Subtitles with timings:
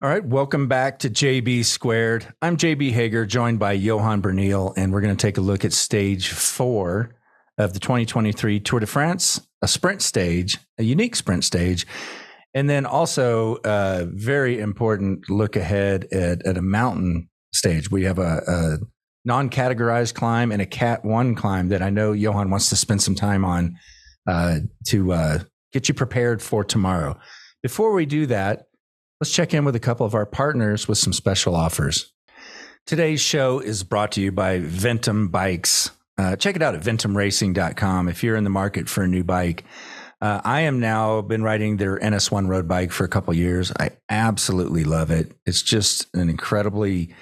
[0.00, 2.32] All right, welcome back to JB Squared.
[2.40, 5.72] I'm JB Hager, joined by Johan Bruyneel, and we're going to take a look at
[5.72, 7.16] stage four
[7.58, 11.84] of the 2023 Tour de France, a sprint stage, a unique sprint stage,
[12.54, 17.90] and then also a very important look ahead at, at a mountain stage.
[17.90, 18.78] We have a, a
[19.24, 23.02] non categorized climb and a Cat 1 climb that I know Johan wants to spend
[23.02, 23.76] some time on
[24.28, 25.38] uh, to uh,
[25.72, 27.18] get you prepared for tomorrow.
[27.64, 28.67] Before we do that,
[29.20, 32.12] let's check in with a couple of our partners with some special offers.
[32.86, 35.90] Today's show is brought to you by Ventum Bikes.
[36.16, 39.64] Uh, check it out at ventumracing.com if you're in the market for a new bike.
[40.20, 43.72] Uh, I am now been riding their NS1 road bike for a couple years.
[43.78, 45.32] I absolutely love it.
[45.46, 47.14] It's just an incredibly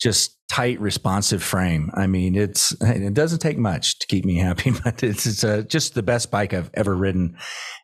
[0.00, 1.90] just tight, responsive frame.
[1.94, 5.62] I mean, it's it doesn't take much to keep me happy, but it's, it's a,
[5.62, 7.36] just the best bike I've ever ridden.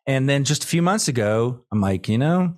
[0.07, 2.55] And then just a few months ago, I'm like, you know,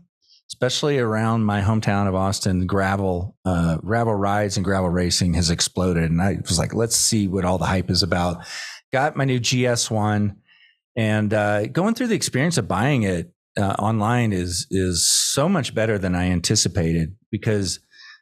[0.51, 6.12] especially around my hometown of Austin, gravel, uh, gravel rides and gravel racing has exploded.
[6.12, 8.45] And I was like, let's see what all the hype is about.
[8.91, 10.35] Got my new GS1
[10.98, 15.73] and uh, going through the experience of buying it uh, online is is so much
[15.73, 17.79] better than I anticipated because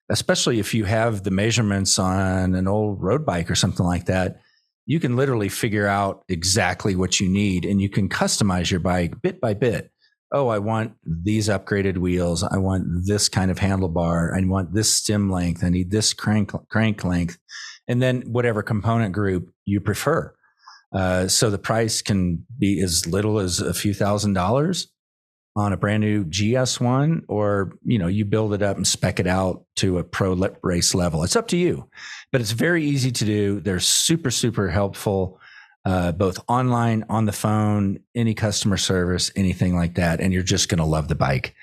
[0.09, 4.39] especially if you have the measurements on an old road bike or something like that,
[4.85, 9.19] you can literally figure out exactly what you need and you can customize your bike
[9.21, 9.91] bit by bit
[10.31, 12.43] oh, I want these upgraded wheels.
[12.43, 14.35] I want this kind of handlebar.
[14.35, 15.63] I want this stem length.
[15.63, 17.37] I need this crank crank length,
[17.87, 20.33] and then whatever component group you prefer.
[20.93, 24.87] Uh, so the price can be as little as a few thousand dollars
[25.55, 29.27] on a brand new GS1, or you know you build it up and spec it
[29.27, 31.23] out to a pro race level.
[31.23, 31.89] It's up to you,
[32.31, 33.59] but it's very easy to do.
[33.59, 35.39] They're super super helpful
[35.89, 40.21] uh, both online, on the phone, any customer service, anything like that.
[40.21, 41.55] And you're just going to love the bike.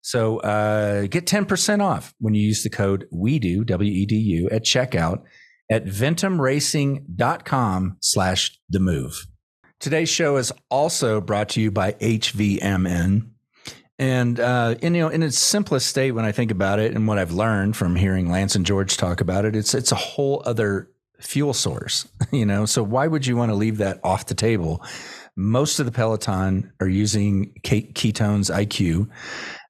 [0.00, 5.24] So uh, get 10% off when you use the code WEDU, W-E-D-U, at checkout
[5.70, 9.26] at ventumracing.com slash the move.
[9.80, 13.28] Today's show is also brought to you by HVMN.
[13.98, 17.06] And, uh, in, you know, in its simplest state, when I think about it and
[17.06, 20.42] what I've learned from hearing Lance and George talk about it, it's, it's a whole
[20.46, 20.88] other
[21.20, 22.66] fuel source, you know?
[22.66, 24.84] So why would you want to leave that off the table?
[25.36, 29.08] Most of the Peloton are using ketones IQ,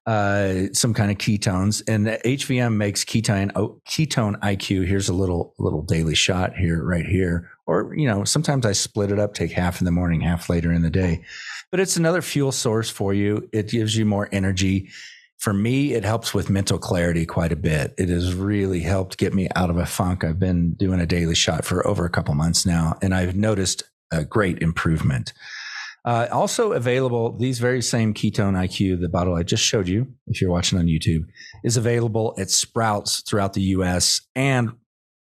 [0.05, 4.85] uh, some kind of ketones, and HVMN makes ketone oh, ketone IQ.
[4.85, 7.49] Here's a little little daily shot here, right here.
[7.65, 10.71] Or you know, sometimes I split it up, take half in the morning, half later
[10.71, 11.23] in the day.
[11.71, 13.49] But it's another fuel source for you.
[13.51, 14.91] It gives you more energy
[15.37, 17.93] for me, it helps with mental clarity quite a bit.
[17.97, 20.23] It has really helped get me out of a funk.
[20.23, 23.83] I've been doing a daily shot for over a couple months now, and I've noticed
[24.11, 25.33] a great improvement.
[26.05, 30.39] Uh, also available, these very same ketone IQ, the bottle I just showed you, if
[30.39, 31.25] you're watching on YouTube,
[31.63, 34.21] is available at Sprouts throughout the US.
[34.35, 34.73] And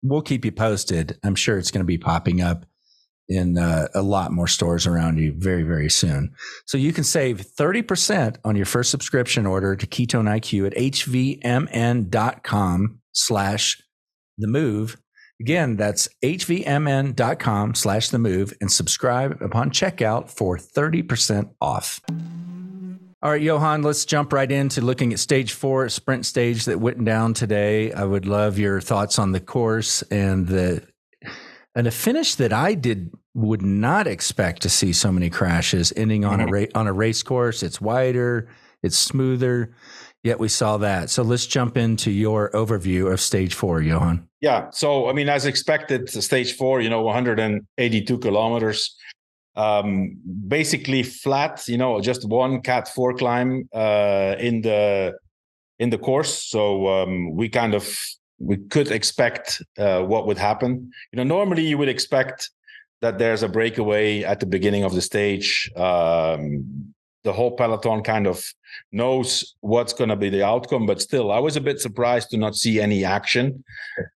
[0.01, 1.17] we'll keep you posted.
[1.23, 2.65] I'm sure it's going to be popping up
[3.29, 6.33] in uh, a lot more stores around you very, very soon.
[6.65, 10.73] So you can save 30% on your first subscription order to Ketone IQ at
[11.53, 13.81] hvmn.com slash
[14.37, 14.97] the move.
[15.39, 21.99] Again, that's hvmn.com slash the move and subscribe upon checkout for 30% off.
[23.21, 27.03] All right, Johan, let's jump right into looking at stage four, sprint stage that went
[27.05, 27.93] down today.
[27.93, 30.85] I would love your thoughts on the course and the
[31.75, 36.23] and a finish that I did would not expect to see so many crashes ending
[36.23, 36.49] on mm-hmm.
[36.49, 37.63] a ra- on a race course.
[37.63, 38.47] It's wider,
[38.81, 39.73] it's smoother.
[40.23, 41.09] Yet we saw that.
[41.09, 44.29] So let's jump into your overview of stage four, Johan.
[44.39, 44.69] Yeah.
[44.71, 48.95] So I mean, as expected, stage four, you know, 182 kilometers,
[49.55, 50.17] um,
[50.47, 51.67] basically flat.
[51.67, 55.17] You know, just one Cat four climb uh, in the
[55.79, 56.43] in the course.
[56.43, 57.97] So um, we kind of
[58.43, 60.91] we could expect uh, what would happen.
[61.11, 62.49] You know, normally you would expect
[63.01, 65.71] that there's a breakaway at the beginning of the stage.
[65.75, 66.93] Um,
[67.23, 68.43] the whole peloton kind of
[68.91, 72.37] knows what's going to be the outcome, but still, I was a bit surprised to
[72.37, 73.63] not see any action.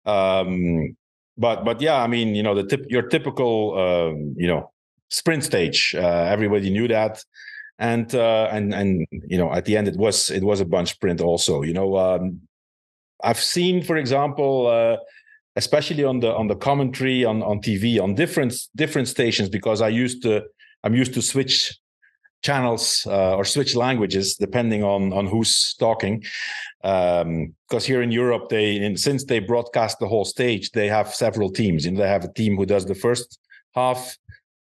[0.06, 0.96] Um,
[1.36, 4.72] but but yeah, I mean, you know, the tip, your typical um, you know
[5.10, 5.94] sprint stage.
[5.94, 7.22] Uh, everybody knew that
[7.78, 10.90] and uh, and and you know at the end it was it was a bunch
[10.90, 12.40] sprint also you know um,
[13.22, 14.96] I've seen, for example, uh,
[15.56, 19.88] especially on the on the commentary on on TV on different different stations because I
[19.88, 20.44] used to
[20.84, 21.78] I'm used to switch
[22.42, 26.24] channels uh, or switch languages depending on on who's talking.
[26.82, 31.14] Because um, here in Europe they in, since they broadcast the whole stage they have
[31.14, 31.86] several teams.
[31.86, 33.38] And they have a team who does the first
[33.74, 34.16] half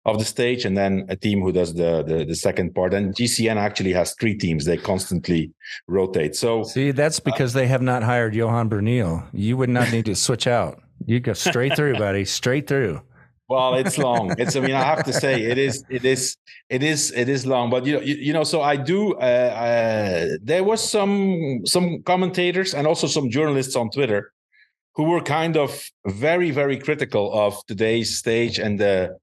[0.06, 2.94] of the stage, and then a team who does the, the the, second part.
[2.94, 5.52] And GCN actually has three teams; they constantly
[5.88, 6.36] rotate.
[6.36, 9.28] So see, that's because uh, they have not hired Johan Bruyneel.
[9.34, 10.82] You would not need to switch out.
[11.06, 13.02] You go straight through, buddy, straight through.
[13.48, 14.34] Well, it's long.
[14.40, 14.56] It's.
[14.56, 15.84] I mean, I have to say, it is.
[15.90, 16.38] It is.
[16.70, 17.12] It is.
[17.12, 17.70] It is long.
[17.70, 18.44] But you know, you, you know.
[18.44, 19.14] So I do.
[19.14, 24.32] Uh, uh, there was some some commentators and also some journalists on Twitter
[24.96, 29.16] who were kind of very very critical of today's stage and the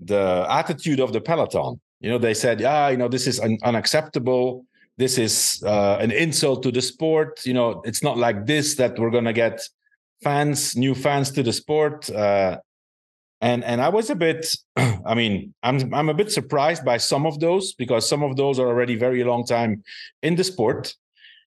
[0.00, 1.80] the attitude of the peloton.
[2.00, 4.64] You know, they said, yeah, you know, this is un- unacceptable.
[4.96, 7.44] This is uh, an insult to the sport.
[7.44, 9.60] You know, it's not like this that we're gonna get
[10.22, 12.10] fans, new fans to the sport.
[12.10, 12.58] Uh,
[13.40, 17.26] and and I was a bit, I mean, I'm I'm a bit surprised by some
[17.26, 19.82] of those because some of those are already very long time
[20.22, 20.94] in the sport,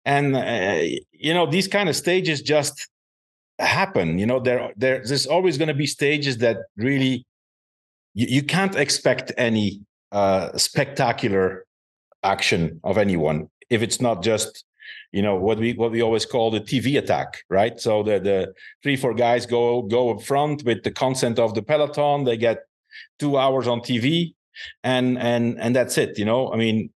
[0.05, 0.81] and uh,
[1.13, 2.89] you know these kind of stages just
[3.59, 4.19] happen.
[4.19, 7.25] You know, there there's always going to be stages that really
[8.19, 9.81] you, you can't expect any
[10.11, 11.65] uh, spectacular
[12.25, 14.65] action of anyone if it's not just
[15.13, 17.81] you know what we what we always call the TV attack, right?
[17.81, 21.63] So the the three four guys go go up front with the consent of the
[21.63, 22.25] peloton.
[22.25, 22.59] They get
[23.19, 24.35] two hours on TV,
[24.83, 26.19] and and and that's it.
[26.19, 26.91] You know, I mean,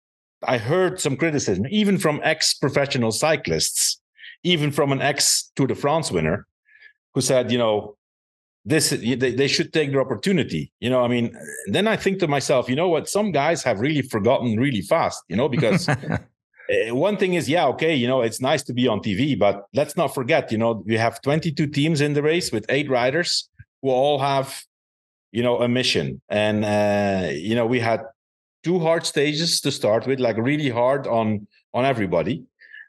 [0.47, 4.01] I heard some criticism even from ex professional cyclists,
[4.43, 6.47] even from an ex Tour de France winner,
[7.15, 7.97] who said, you know.
[8.65, 11.03] This they, they should take their opportunity, you know.
[11.03, 11.37] I mean,
[11.67, 13.09] then I think to myself, you know what?
[13.09, 17.67] Some guys have really forgotten really fast, you know, because Uh, one thing is, yeah,
[17.67, 20.83] okay, you know, it's nice to be on TV, but let's not forget, you know,
[20.87, 23.49] we have 22 teams in the race with eight riders
[23.83, 24.63] who all have,
[25.33, 26.21] you know, a mission.
[26.29, 28.03] And, uh, you know, we had
[28.63, 32.45] two hard stages to start with, like really hard on on everybody.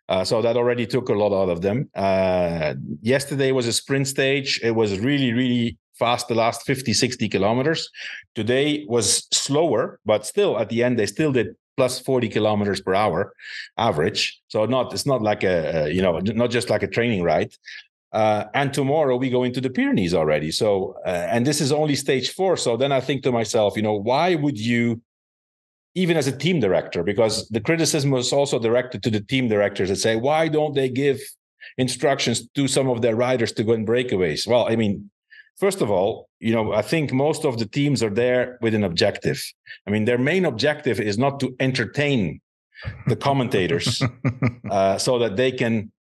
[0.10, 1.90] Uh, so that already took a lot out of them.
[1.96, 4.60] Uh, yesterday was a sprint stage.
[4.62, 7.90] It was really, really fast the last 50, 60 kilometers.
[8.36, 12.94] Today was slower, but still at the end, they still did plus 40 kilometers per
[12.94, 13.34] hour
[13.78, 14.42] average.
[14.48, 17.54] So not it's not like a, you know not just like a training ride.
[18.12, 20.52] Uh, and tomorrow we go into the Pyrenees already.
[20.52, 22.58] So uh, and this is only stage four.
[22.58, 25.02] So then I think to myself, you know, why would you?
[25.96, 29.90] Even as a team director, because the criticism was also directed to the team directors
[29.90, 31.20] that say, why don't they give
[31.78, 34.48] instructions to some of their riders to go in breakaways?
[34.48, 35.12] Well, I mean,
[35.58, 38.84] First of all, you know, I think most of the teams are there with an
[38.84, 39.42] objective.
[39.88, 42.42] I mean, their main objective is not to entertain
[43.08, 44.02] the commentators
[44.70, 45.92] uh, so that they can,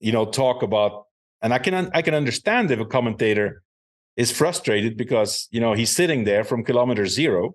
[0.00, 1.06] you know, talk about.
[1.40, 3.62] And I can I can understand if a commentator
[4.16, 7.54] is frustrated because you know he's sitting there from kilometer zero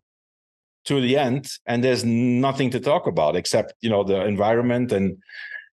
[0.85, 5.17] to the end, and there's nothing to talk about except you know the environment and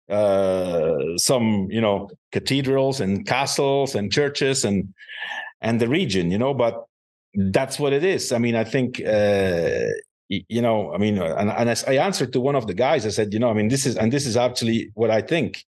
[0.09, 4.93] uh, some you know cathedrals and castles and churches and
[5.61, 6.85] and the region, you know, but
[7.35, 8.33] that's what it is.
[8.33, 9.87] I mean, I think, uh,
[10.29, 13.33] you know, I mean, and, and I answered to one of the guys, I said,
[13.33, 15.65] you know, I mean, this is, and this is actually what I think.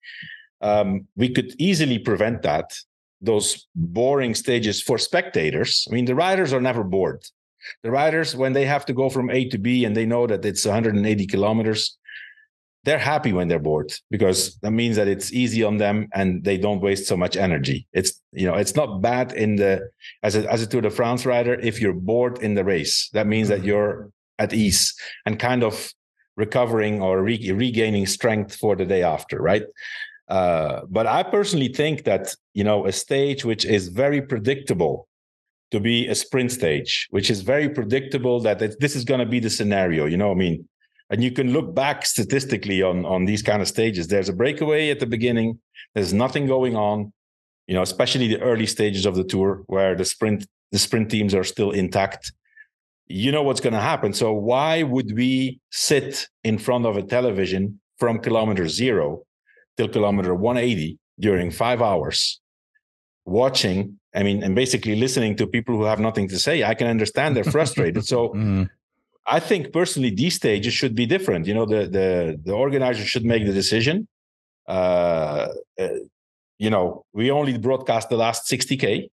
[0.62, 2.78] Um, we could easily prevent that,
[3.22, 5.88] those boring stages for spectators.
[5.90, 7.24] I mean, the riders are never bored.
[7.84, 10.46] The riders, when they have to go from A to B and they know that
[10.46, 11.98] it's 180 kilometers,
[12.86, 16.58] they're happy when they're bored because that means that it's easy on them and they
[16.58, 17.88] don't waste so much energy.
[17.94, 19.90] It's you know it's not bad in the
[20.24, 23.10] as a as a Tour de France rider if you're bored in the race.
[23.14, 23.62] That means mm-hmm.
[23.62, 24.96] that you're at ease
[25.26, 25.92] and kind of
[26.38, 29.64] recovering or re- regaining strength for the day after, right?
[30.30, 35.09] Uh, but I personally think that you know a stage which is very predictable
[35.72, 39.40] to be a sprint stage, which is very predictable that this is going to be
[39.40, 40.06] the scenario.
[40.06, 40.68] You know, I mean,
[41.10, 44.08] and you can look back statistically on on these kind of stages.
[44.08, 45.60] There's a breakaway at the beginning.
[45.94, 47.12] There's nothing going on
[47.70, 51.34] you know especially the early stages of the tour where the sprint the sprint teams
[51.36, 52.34] are still intact.
[53.06, 54.12] You know what's going to happen.
[54.14, 59.24] So why would we sit in front of a television from kilometer 0
[59.78, 62.40] till kilometer 180 during 5 hours
[63.26, 66.88] watching i mean and basically listening to people who have nothing to say i can
[66.88, 68.70] understand they're frustrated so mm.
[69.30, 71.46] I think personally these stages should be different.
[71.46, 74.08] You know, the the the organizer should make the decision.
[74.68, 75.50] Uh,
[75.80, 75.88] uh,
[76.58, 79.10] you know, we only broadcast the last 60k,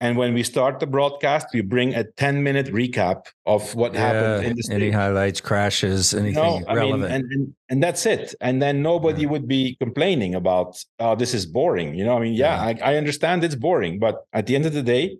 [0.00, 4.00] and when we start the broadcast, we bring a 10 minute recap of what yeah,
[4.00, 4.74] happened in the stage.
[4.74, 7.02] Any highlights, crashes, anything know, relevant.
[7.02, 8.34] Mean, and, and, and that's it.
[8.40, 9.28] And then nobody yeah.
[9.28, 11.94] would be complaining about, oh, this is boring.
[11.94, 12.84] You know, I mean, yeah, yeah.
[12.84, 15.18] I, I understand it's boring, but at the end of the day,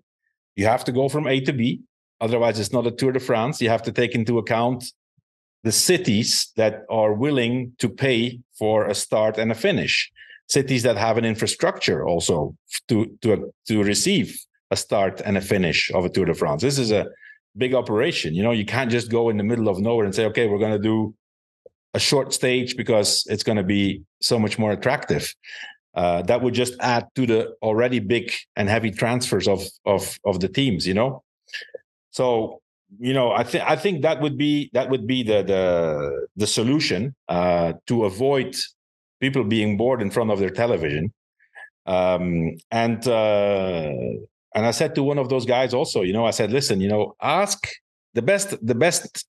[0.54, 1.82] you have to go from A to B
[2.20, 3.60] Otherwise, it's not a Tour de France.
[3.60, 4.92] You have to take into account
[5.62, 10.10] the cities that are willing to pay for a start and a finish.
[10.48, 12.56] Cities that have an infrastructure also
[12.88, 14.40] to to to receive
[14.70, 16.62] a start and a finish of a Tour de France.
[16.62, 17.06] This is a
[17.56, 18.34] big operation.
[18.34, 20.58] You know, you can't just go in the middle of nowhere and say, okay, we're
[20.58, 21.14] going to do
[21.94, 25.34] a short stage because it's going to be so much more attractive.
[25.94, 30.38] Uh, that would just add to the already big and heavy transfers of of of
[30.38, 30.86] the teams.
[30.86, 31.24] You know,
[32.10, 32.60] so
[32.98, 36.46] you know, I think I think that would be that would be the the the
[36.46, 38.54] solution uh, to avoid
[39.20, 41.12] people being bored in front of their television.
[41.86, 43.90] Um, and uh,
[44.54, 46.88] and I said to one of those guys also, you know, I said, listen, you
[46.88, 47.68] know, ask
[48.14, 49.26] the best the best.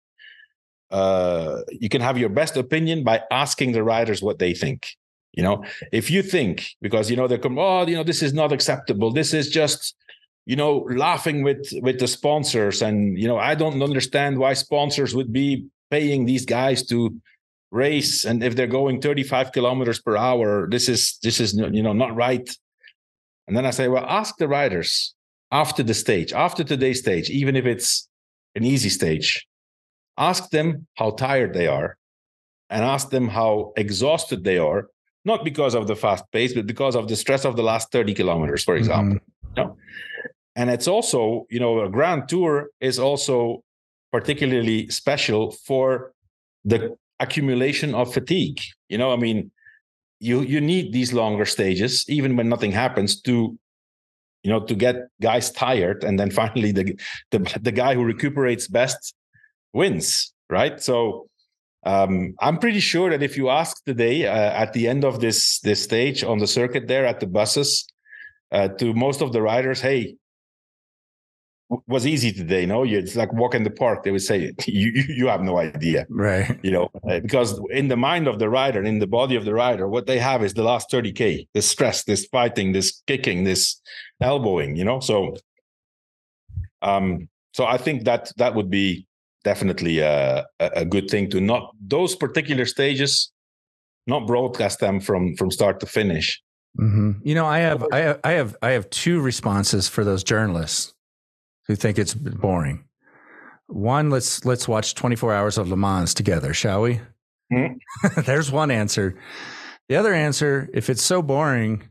[0.91, 4.89] Uh, you can have your best opinion by asking the riders what they think.
[5.33, 8.35] You know, if you think because you know they come, oh, you know, this is
[8.35, 9.11] not acceptable.
[9.11, 9.95] This is just
[10.47, 15.15] you know laughing with with the sponsors and you know i don't understand why sponsors
[15.15, 17.15] would be paying these guys to
[17.71, 21.93] race and if they're going 35 kilometers per hour this is this is you know
[21.93, 22.57] not right
[23.47, 25.15] and then i say well ask the riders
[25.51, 28.09] after the stage after today's stage even if it's
[28.55, 29.47] an easy stage
[30.19, 31.97] ask them how tired they are
[32.71, 34.89] and ask them how exhausted they are
[35.25, 38.15] not because of the fast pace but because of the stress of the last 30
[38.15, 39.61] kilometers for example mm-hmm.
[39.61, 39.77] know?
[40.57, 43.63] and it's also you know a grand tour is also
[44.11, 46.13] particularly special for
[46.65, 49.51] the accumulation of fatigue you know i mean
[50.23, 53.59] you you need these longer stages even when nothing happens to
[54.45, 56.85] you know to get guys tired and then finally the
[57.31, 59.15] the, the guy who recuperates best
[59.73, 60.81] wins right?
[60.81, 61.29] So
[61.85, 65.59] um, I'm pretty sure that if you ask today uh, at the end of this
[65.61, 67.87] this stage on the circuit there at the buses
[68.53, 70.17] uh, to most of the riders, hey,
[71.87, 72.67] was easy today.
[72.67, 74.03] No, it's like walk in the park.
[74.03, 76.59] They would say, "You you have no idea." Right.
[76.63, 79.55] You know, uh, because in the mind of the rider, in the body of the
[79.55, 81.47] rider, what they have is the last thirty k.
[81.55, 83.81] This stress, this fighting, this kicking, this
[84.21, 84.77] elbowing.
[84.77, 85.37] You know, so
[86.83, 89.07] um, so I think that that would be
[89.45, 93.33] definitely a, a good thing to not those particular stages,
[94.07, 96.43] not broadcast them from from start to finish.
[96.79, 97.13] Mm-hmm.
[97.23, 100.95] You know, I have I have I have I have two responses for those journalists
[101.67, 102.85] who think it's boring.
[103.67, 107.01] One, let's let's watch 24 hours of Le Mans together, shall we?
[107.53, 108.21] Mm-hmm.
[108.23, 109.19] There's one answer.
[109.89, 111.89] The other answer, if it's so boring,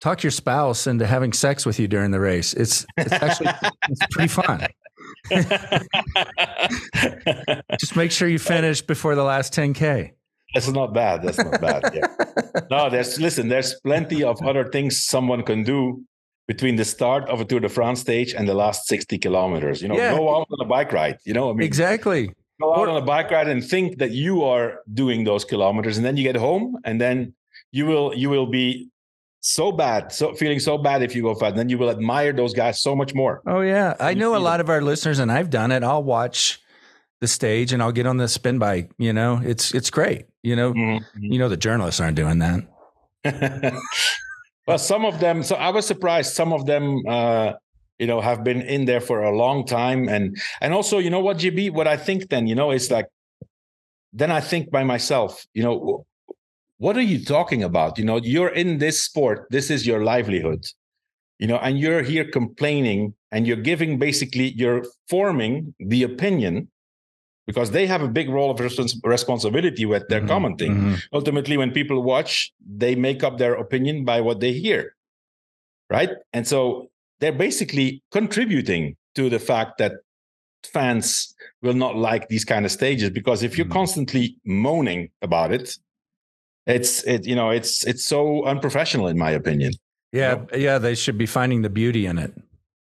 [0.00, 2.54] talk your spouse into having sex with you during the race.
[2.54, 3.50] It's it's actually
[3.88, 4.66] it's pretty fun.
[7.80, 10.12] Just make sure you finish before the last 10k.
[10.54, 11.22] That's not bad.
[11.22, 11.82] That's not bad.
[11.94, 12.06] Yeah.
[12.70, 13.48] no, there's listen.
[13.48, 16.04] There's plenty of other things someone can do
[16.48, 19.80] between the start of a Tour de France stage and the last 60 kilometers.
[19.82, 20.16] You know, yeah.
[20.16, 21.18] go out on a bike ride.
[21.24, 22.30] You know, I mean, exactly.
[22.60, 26.06] Go out on a bike ride and think that you are doing those kilometers, and
[26.06, 27.34] then you get home, and then
[27.70, 28.88] you will you will be
[29.40, 31.56] so bad, so feeling so bad if you go fast.
[31.56, 33.42] Then you will admire those guys so much more.
[33.46, 34.66] Oh yeah, I know a lot them.
[34.66, 35.82] of our listeners, and I've done it.
[35.82, 36.60] I'll watch
[37.20, 38.90] the stage and I'll get on the spin bike.
[38.98, 40.26] You know, it's it's great.
[40.42, 41.22] You know, mm-hmm.
[41.22, 42.64] you know the journalists aren't doing that.
[44.66, 45.42] Well, some of them.
[45.42, 46.34] So I was surprised.
[46.34, 47.52] Some of them, uh,
[47.98, 51.20] you know, have been in there for a long time, and and also, you know,
[51.20, 53.06] what GB, what I think then, you know, it's like,
[54.12, 56.04] then I think by myself, you know,
[56.78, 57.98] what are you talking about?
[57.98, 59.46] You know, you're in this sport.
[59.50, 60.64] This is your livelihood.
[61.38, 66.68] You know, and you're here complaining, and you're giving basically, you're forming the opinion
[67.52, 68.58] because they have a big role of
[69.04, 70.74] responsibility with their mm-hmm, commenting.
[70.74, 70.94] Mm-hmm.
[71.12, 74.94] Ultimately, when people watch, they make up their opinion by what they hear,
[75.90, 76.10] right?
[76.32, 76.90] And so
[77.20, 79.92] they're basically contributing to the fact that
[80.64, 83.74] fans will not like these kind of stages because if you're mm-hmm.
[83.74, 85.76] constantly moaning about it,
[86.66, 89.72] it's it you know it's it's so unprofessional in my opinion.
[90.12, 92.34] Yeah, yeah, they should be finding the beauty in it.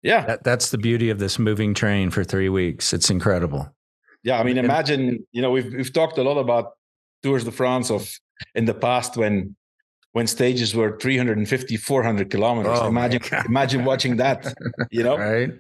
[0.03, 2.93] Yeah, that, that's the beauty of this moving train for three weeks.
[2.93, 3.73] It's incredible.
[4.25, 6.73] Yeah, I mean, imagine you know we've we've talked a lot about
[7.23, 8.09] Tours de France of
[8.55, 9.57] in the past when
[10.13, 12.79] when stages were 350 400 kilometers.
[12.81, 14.55] Oh imagine imagine watching that
[14.91, 15.19] you know?
[15.19, 15.51] Right?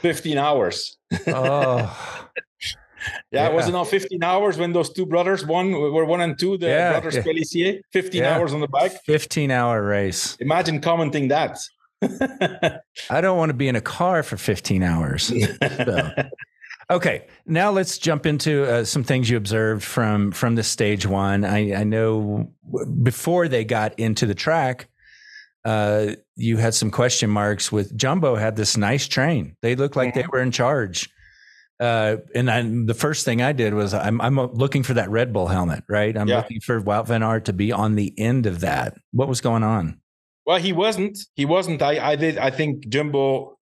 [0.00, 0.96] 15 hours.
[1.26, 2.30] Oh.
[3.30, 6.38] Yeah, yeah, was it not 15 hours when those two brothers one were one and
[6.38, 7.22] two the yeah, brothers yeah.
[7.22, 8.36] Pélissier 15 yeah.
[8.36, 8.92] hours on the bike?
[9.04, 10.36] 15 hour race.
[10.36, 11.58] Imagine commenting that.
[13.10, 15.32] I don't want to be in a car for 15 hours.
[15.58, 16.12] So.
[16.90, 21.44] Okay, now let's jump into uh, some things you observed from from the stage one.
[21.44, 22.52] I, I know
[23.02, 24.88] before they got into the track,
[25.64, 29.56] uh, you had some question marks with Jumbo had this nice train.
[29.62, 30.20] They looked like mm-hmm.
[30.20, 31.08] they were in charge.
[31.80, 35.32] Uh, and I, the first thing I did was I'm, I'm looking for that Red
[35.32, 36.16] Bull helmet, right?
[36.16, 36.36] I'm yeah.
[36.36, 38.96] looking for Wout van Aert to be on the end of that.
[39.10, 40.00] What was going on?
[40.46, 41.18] Well, he wasn't.
[41.34, 41.82] He wasn't.
[41.82, 42.38] I, I did.
[42.38, 43.58] I think Jumbo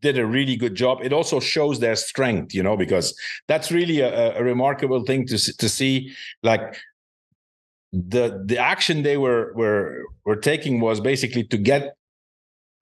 [0.00, 1.00] did a really good job.
[1.02, 3.16] It also shows their strength, you know, because
[3.48, 6.14] that's really a, a remarkable thing to to see.
[6.42, 6.76] Like
[7.92, 11.94] the the action they were were were taking was basically to get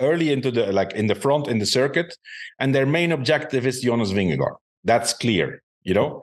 [0.01, 2.17] early into the like in the front in the circuit,
[2.59, 4.57] and their main objective is Jonas Vingegaard.
[4.85, 6.23] That's clear, you know.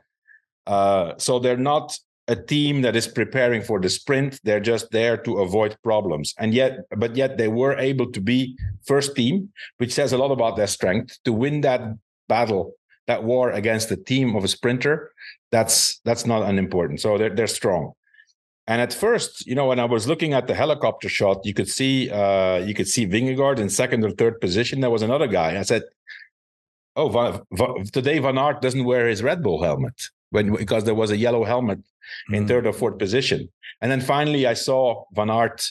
[0.68, 1.98] Uh, so they're not
[2.30, 4.40] a team that is preparing for the sprint.
[4.44, 6.36] They're just there to avoid problems.
[6.38, 8.56] And yet but yet they were able to be
[8.86, 11.18] first team which says a lot about their strength.
[11.26, 11.82] To win that
[12.30, 12.74] battle
[13.08, 15.12] that war against the team of a sprinter
[15.52, 17.02] that's that's not unimportant.
[17.02, 17.94] So they're, they're strong.
[18.68, 21.70] And at first you know when i was looking at the helicopter shot you could
[21.80, 24.82] see uh you could see vingegaard in second or third position.
[24.82, 25.58] There was another guy.
[25.58, 25.84] I said
[26.96, 27.10] oh
[27.92, 31.44] today van aert doesn't wear his red bull helmet when because there was a yellow
[31.44, 31.80] helmet
[32.32, 32.48] in mm.
[32.48, 33.50] third or fourth position.
[33.82, 35.66] And then finally, I saw Van Aert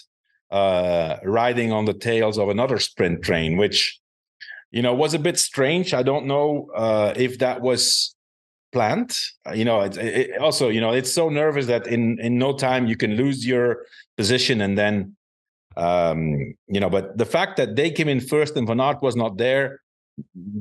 [0.50, 4.00] uh, riding on the tails of another sprint train, which
[4.71, 5.95] you know was a bit strange.
[5.95, 8.14] I don't know uh, if that was
[8.73, 9.18] planned.
[9.47, 12.52] Uh, you know, it, it also you know it's so nervous that in in no
[12.52, 13.85] time you can lose your
[14.16, 15.16] position and then
[15.76, 16.90] um, you know.
[16.90, 19.80] But the fact that they came in first and Van Aert was not there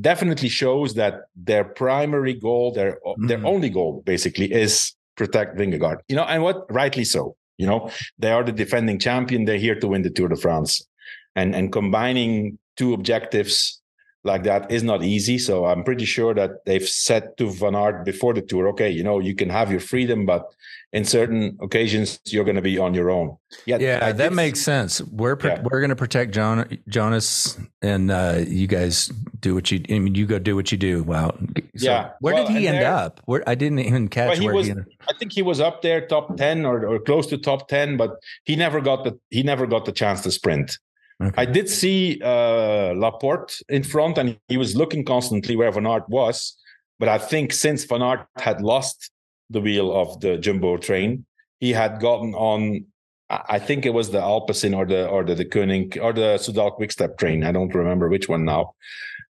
[0.01, 3.27] definitely shows that their primary goal, their mm.
[3.27, 5.97] their only goal, basically, is protect Vingegaard.
[6.07, 7.35] You know, and what rightly so.
[7.57, 9.45] You know, they are the defending champion.
[9.45, 10.87] They're here to win the Tour de France,
[11.35, 13.81] and and combining two objectives
[14.23, 15.37] like that is not easy.
[15.37, 19.03] So I'm pretty sure that they've said to Van Aert before the tour, okay, you
[19.03, 20.53] know, you can have your freedom, but
[20.93, 23.37] in certain occasions you're going to be on your own.
[23.65, 25.01] Yeah, yeah, that makes sense.
[25.01, 25.61] We're yeah.
[25.61, 29.07] we're going to protect Jon- Jonas, and uh, you guys
[29.39, 29.83] do what you.
[29.89, 31.03] I mean, you go do what you do.
[31.03, 31.37] Wow.
[31.75, 32.11] So yeah.
[32.19, 33.21] Where well, did he end there, up?
[33.25, 34.73] Where I didn't even catch well, he where was, he.
[34.73, 38.17] I think he was up there, top ten or, or close to top ten, but
[38.45, 40.77] he never got the he never got the chance to sprint.
[41.21, 41.41] Okay.
[41.41, 46.07] I did see uh, Laporte in front, and he was looking constantly where Van Aert
[46.09, 46.55] was.
[46.99, 49.11] But I think since Van Aert had lost
[49.49, 51.25] the wheel of the jumbo train,
[51.59, 52.85] he had gotten on.
[53.29, 56.75] I think it was the Alpecin or the or the, the Koenig or the Soudal
[56.75, 57.43] Quickstep train.
[57.43, 58.73] I don't remember which one now.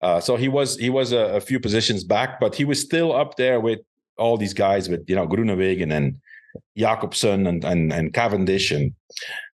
[0.02, 3.14] Uh, so he was he was a, a, few positions back, but he was still
[3.14, 3.80] up there with
[4.18, 6.22] all these guys with you know Groenewegen and
[6.78, 8.94] Jakobsen and and, and Cavendish and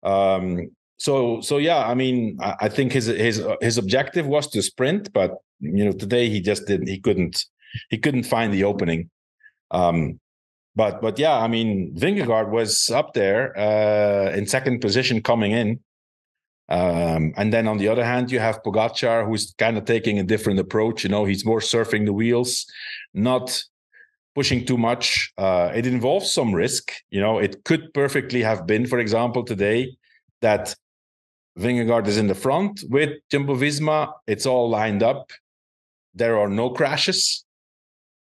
[0.04, 5.14] um, so so yeah i mean I, think his his his objective was to sprint
[5.14, 7.46] but you know today he just didn't he couldn't
[7.90, 9.10] he couldn't find the opening.
[9.72, 10.20] Um
[10.76, 15.80] but but yeah i mean vingegaard was up there uh in second position coming in.
[16.70, 20.24] Um and then on the other hand you have pogacar who's kind of taking a
[20.24, 22.66] different approach you know he's more surfing the wheels
[23.14, 23.64] not
[24.36, 25.34] pushing too much.
[25.38, 29.98] Uh it involves some risk you know it could perfectly have been for example today
[30.42, 30.76] that
[31.58, 34.14] Vingegaard is in the front with Jumbo Visma.
[34.28, 35.32] It's all lined up.
[36.14, 37.46] There are no crashes,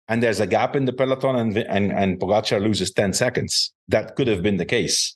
[0.07, 3.73] and there's a gap in the peloton, and and and Pogacar loses ten seconds.
[3.87, 5.15] That could have been the case.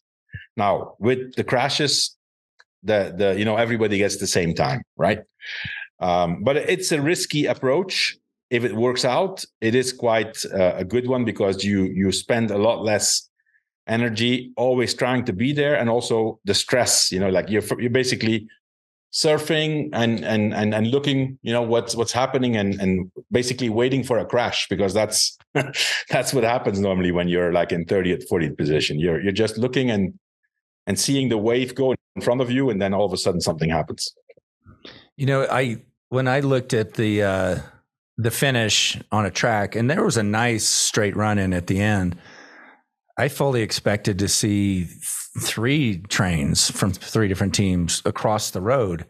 [0.57, 2.15] Now with the crashes,
[2.83, 5.19] the the you know everybody gets the same time, right?
[5.99, 8.17] Um, but it's a risky approach.
[8.49, 12.51] If it works out, it is quite uh, a good one because you you spend
[12.51, 13.28] a lot less
[13.89, 17.11] energy, always trying to be there, and also the stress.
[17.11, 18.47] You know, like you're you're basically
[19.11, 24.03] surfing and and and and looking, you know, what's what's happening, and and basically waiting
[24.03, 25.37] for a crash because that's
[26.09, 28.99] that's what happens normally when you're like in 30th, 40th position.
[28.99, 30.17] You're you're just looking and
[30.87, 33.41] and seeing the wave go in front of you, and then all of a sudden
[33.41, 34.13] something happens.
[35.17, 37.59] You know, I when I looked at the uh
[38.17, 41.79] the finish on a track, and there was a nice straight run in at the
[41.79, 42.17] end.
[43.19, 44.85] I fully expected to see
[45.41, 49.05] three trains from three different teams across the road.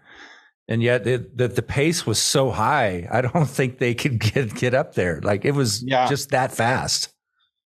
[0.68, 4.56] And yet it, the, the pace was so high, I don't think they could get,
[4.56, 5.22] get up there.
[5.22, 6.08] Like it was yeah.
[6.08, 7.10] just that fast.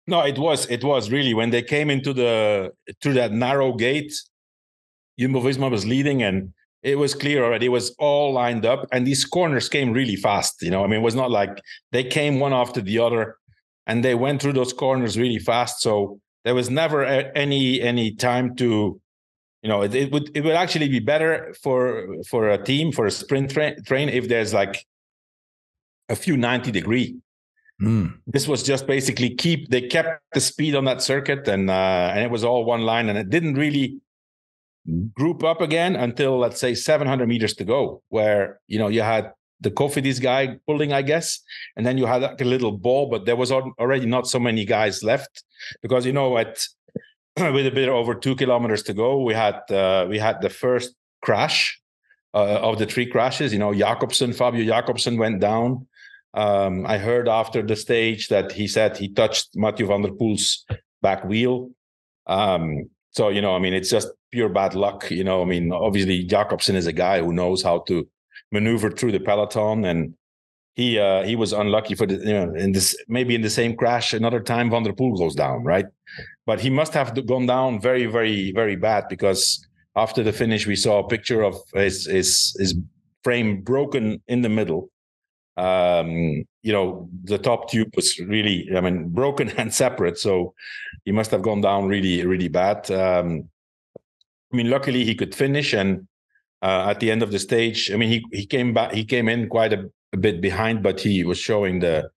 [0.07, 2.71] No, it was it was really when they came into the
[3.03, 4.13] through that narrow gate,
[5.19, 7.67] Jumbo Visma was leading and it was clear already.
[7.67, 10.63] It was all lined up, and these corners came really fast.
[10.63, 13.39] You know, I mean, it was not like they came one after the other,
[13.89, 15.81] and they went through those corners really fast.
[15.81, 19.01] So there was never any any time to
[19.63, 23.05] you know it, it, would it would actually be better for for a team for
[23.05, 24.87] a sprint tra- train if there's like
[26.09, 27.17] a few 90 degree
[27.83, 28.15] mm.
[28.29, 32.21] this was just basically keep they kept the speed on that circuit and uh and
[32.21, 33.99] it was all one line and it didn't really
[35.15, 39.33] group up again until let's say 700 meters to go where you know you had
[39.61, 41.41] the Cofidis guy pulling, I guess.
[41.77, 44.65] And then you had like a little ball, but there was already not so many
[44.65, 45.45] guys left
[45.83, 46.67] because you know at
[47.39, 50.95] with a bit over two kilometers to go, we had uh, we had the first
[51.23, 51.81] crash
[52.35, 53.53] uh, of the three crashes.
[53.53, 55.87] You know, Jakobsen, Fabio Jakobsen went down.
[56.35, 60.65] Um, I heard after the stage that he said he touched Mathieu van der Poel's
[61.01, 61.71] back wheel.
[62.27, 65.11] Um, so you know, I mean, it's just pure bad luck.
[65.11, 68.07] You know, I mean, obviously Jakobsen is a guy who knows how to
[68.53, 70.15] maneuver through the peloton, and
[70.75, 73.77] he uh, he was unlucky for the you know in this maybe in the same
[73.77, 75.87] crash another time Van der Poel goes down, right?
[76.45, 80.77] But he must have gone down very, very, very bad because after the finish we
[80.77, 82.75] saw a picture of his his his
[83.25, 84.91] frame broken in the middle
[85.57, 90.19] um, you know, the top tube was really, I mean, broken and separate.
[90.19, 90.55] So
[91.05, 92.91] he must have gone down really, really bad.
[92.91, 93.49] Um,
[94.53, 96.07] I mean, luckily he could finish, and
[96.63, 99.29] uh, at the end of the stage, I mean, he he came back, he came
[99.29, 102.11] in quite a, a bit behind, but he was showing the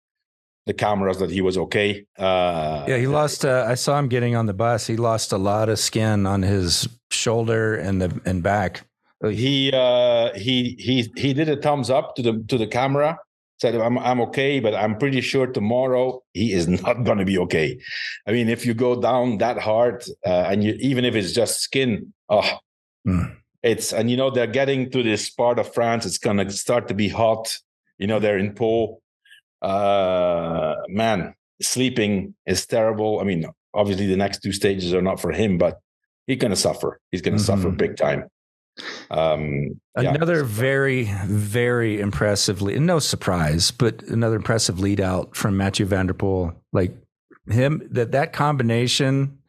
[0.65, 2.05] the cameras that he was okay.
[2.17, 3.45] Uh, yeah, he lost.
[3.45, 4.87] Uh, I saw him getting on the bus.
[4.87, 8.85] He lost a lot of skin on his shoulder and the and back.
[9.23, 13.19] He uh, he he he did a thumbs up to the to the camera
[13.59, 17.37] said I'm I'm okay, but I'm pretty sure tomorrow he is not going to be
[17.39, 17.77] okay.
[18.27, 21.59] I mean, if you go down that hard, uh, and you even if it's just
[21.59, 22.49] skin, oh,
[23.07, 23.35] mm.
[23.61, 26.05] It's and you know they're getting to this part of France.
[26.05, 27.57] It's going to start to be hot.
[27.97, 29.01] You know they're in Pau.
[29.61, 33.19] Uh, man, sleeping is terrible.
[33.19, 35.79] I mean, obviously the next two stages are not for him, but
[36.27, 36.99] he's going to suffer.
[37.11, 37.61] He's going to mm-hmm.
[37.61, 38.29] suffer big time.
[39.11, 40.43] Um, another yeah.
[40.45, 46.13] very, very impressively, and no surprise, but another impressive lead out from Mathieu van der
[46.13, 46.55] Poel.
[46.71, 46.95] Like
[47.49, 49.39] him, that that combination,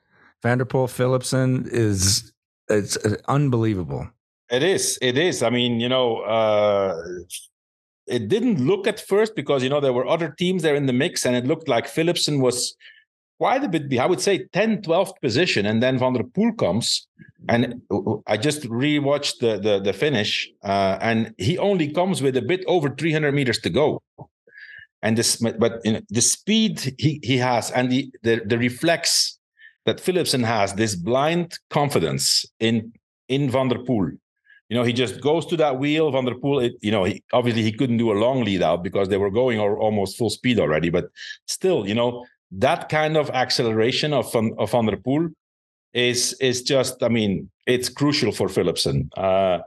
[0.42, 2.32] Van der Poel Philipsen is
[2.70, 4.08] it's uh, unbelievable.
[4.50, 4.98] It is.
[5.00, 5.42] It is.
[5.42, 7.00] I mean, you know, uh,
[8.06, 10.92] it didn't look at first because you know there were other teams there in the
[10.92, 12.76] mix, and it looked like Philipsen was
[13.40, 13.98] quite a bit.
[13.98, 15.64] I would say 10th, 12th position.
[15.64, 17.08] And then Van der Poel comes.
[17.48, 17.80] And
[18.26, 20.50] I just rewatched the the, the finish.
[20.62, 24.02] Uh, and he only comes with a bit over 300 meters to go.
[25.02, 29.38] And this, but you know, the speed he, he has and the, the, the reflex
[29.86, 32.92] that Philipsen has, this blind confidence in
[33.28, 34.18] in Van der Poel.
[34.68, 36.10] You know, he just goes to that wheel.
[36.12, 38.84] Van der Poel, it, you know, he, obviously he couldn't do a long lead out
[38.84, 40.90] because they were going or almost full speed already.
[40.90, 41.06] But
[41.46, 45.32] still, you know, that kind of acceleration of Van, of Van der Poel
[45.92, 49.08] is is just, I mean, it's crucial for Philipsen.
[49.16, 49.58] Uh,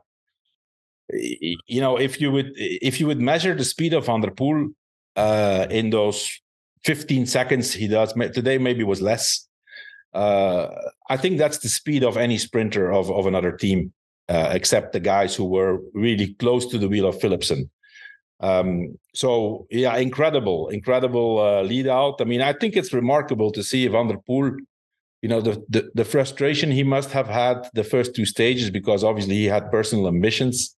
[1.09, 4.73] you know, if you would if you would measure the speed of Van der Poel
[5.15, 6.39] uh, in those
[6.85, 9.47] 15 seconds he does today, maybe was less.
[10.13, 10.67] Uh,
[11.09, 13.93] I think that's the speed of any sprinter of of another team,
[14.29, 17.69] uh, except the guys who were really close to the wheel of Philipsen.
[18.39, 22.19] Um, so yeah, incredible, incredible uh, lead out.
[22.19, 24.57] I mean, I think it's remarkable to see Van der Poel.
[25.21, 29.05] You know, the, the, the frustration he must have had the first two stages because
[29.05, 30.75] obviously he had personal ambitions.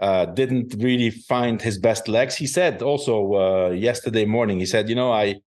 [0.00, 2.36] Uh, didn't really find his best legs.
[2.36, 4.58] He said also uh, yesterday morning.
[4.58, 5.40] He said, you know, I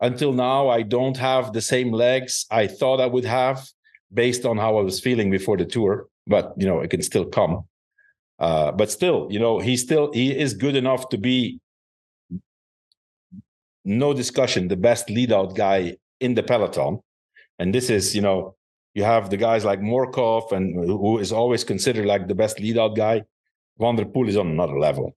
[0.00, 3.66] until now I don't have the same legs I thought I would have
[4.12, 6.08] based on how I was feeling before the tour.
[6.26, 7.64] But you know, it can still come.
[8.38, 11.60] Uh, but still, you know, he still he is good enough to be
[13.84, 17.00] no discussion the best lead out guy in the peloton.
[17.58, 18.56] And this is, you know,
[18.94, 22.78] you have the guys like Morkov and who is always considered like the best lead
[22.78, 23.22] out guy.
[23.78, 25.14] Van der Poel is on another level.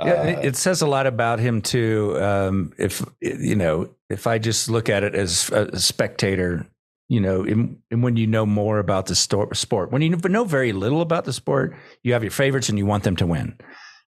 [0.00, 2.18] Yeah, uh, it says a lot about him too.
[2.20, 6.66] Um, if you know, if I just look at it as a spectator,
[7.08, 9.92] you know, in, in when you know more about the sport.
[9.92, 13.04] When you know very little about the sport, you have your favorites and you want
[13.04, 13.58] them to win.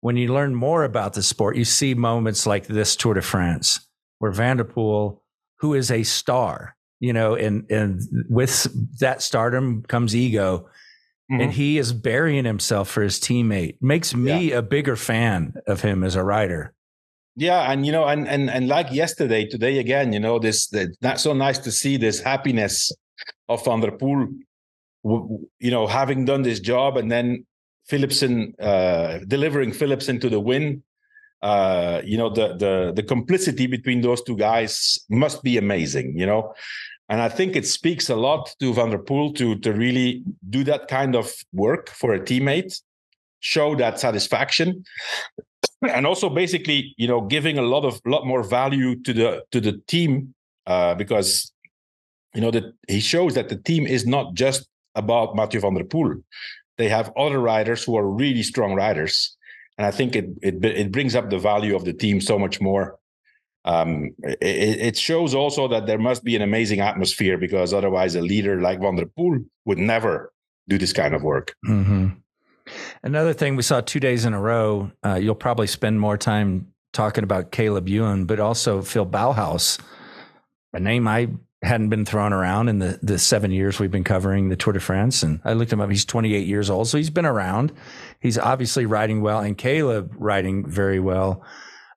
[0.01, 3.87] When you learn more about the sport, you see moments like this Tour de France,
[4.19, 5.19] where Van der Poel,
[5.59, 8.67] who is a star, you know, and and with
[8.99, 10.69] that stardom comes ego,
[11.31, 11.41] mm-hmm.
[11.41, 13.77] and he is burying himself for his teammate.
[13.81, 14.57] Makes me yeah.
[14.57, 16.73] a bigger fan of him as a rider.
[17.35, 20.67] Yeah, and you know, and and and like yesterday, today again, you know, this
[20.99, 22.91] that's so nice to see this happiness
[23.47, 24.27] of Van der Poel,
[25.03, 27.45] you know, having done this job and then
[27.89, 30.83] Philipsen uh, delivering Philipsen to the win.
[31.41, 36.25] Uh, you know, the the the complicity between those two guys must be amazing, you
[36.25, 36.53] know.
[37.09, 40.63] And I think it speaks a lot to Van der Poel to to really do
[40.63, 42.79] that kind of work for a teammate,
[43.39, 44.83] show that satisfaction
[45.87, 49.61] and also basically you know giving a lot of lot more value to the to
[49.61, 50.33] the team
[50.67, 51.51] uh, because
[52.35, 55.83] you know that he shows that the team is not just about Mathieu van der
[55.83, 56.21] Poel.
[56.77, 59.35] They have other riders who are really strong riders,
[59.77, 62.61] and I think it it it brings up the value of the team so much
[62.61, 62.98] more.
[63.65, 68.21] Um, it, it shows also that there must be an amazing atmosphere because otherwise a
[68.21, 70.31] leader like Van der Poel would never
[70.67, 71.55] do this kind of work.
[71.67, 72.09] Mm-hmm.
[73.03, 74.91] Another thing we saw two days in a row.
[75.03, 79.79] Uh, you'll probably spend more time talking about Caleb Ewan, but also Phil Bauhaus,
[80.73, 81.29] a name I
[81.61, 84.79] hadn't been thrown around in the, the seven years we've been covering the Tour de
[84.79, 85.23] France.
[85.23, 85.89] And I looked him up.
[85.89, 86.87] He's 28 years old.
[86.87, 87.73] So he's been around.
[88.21, 91.43] He's obviously riding well and Caleb riding very well.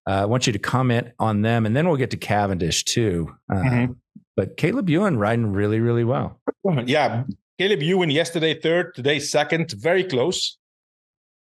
[0.06, 3.34] Uh, I want you to comment on them and then we'll get to Cavendish too.
[3.50, 3.92] Uh, mm-hmm.
[4.36, 6.40] But Caleb Ewan riding really, really well.
[6.64, 7.24] Yeah.
[7.58, 10.58] Caleb Ewan yesterday, third, today, second, very close.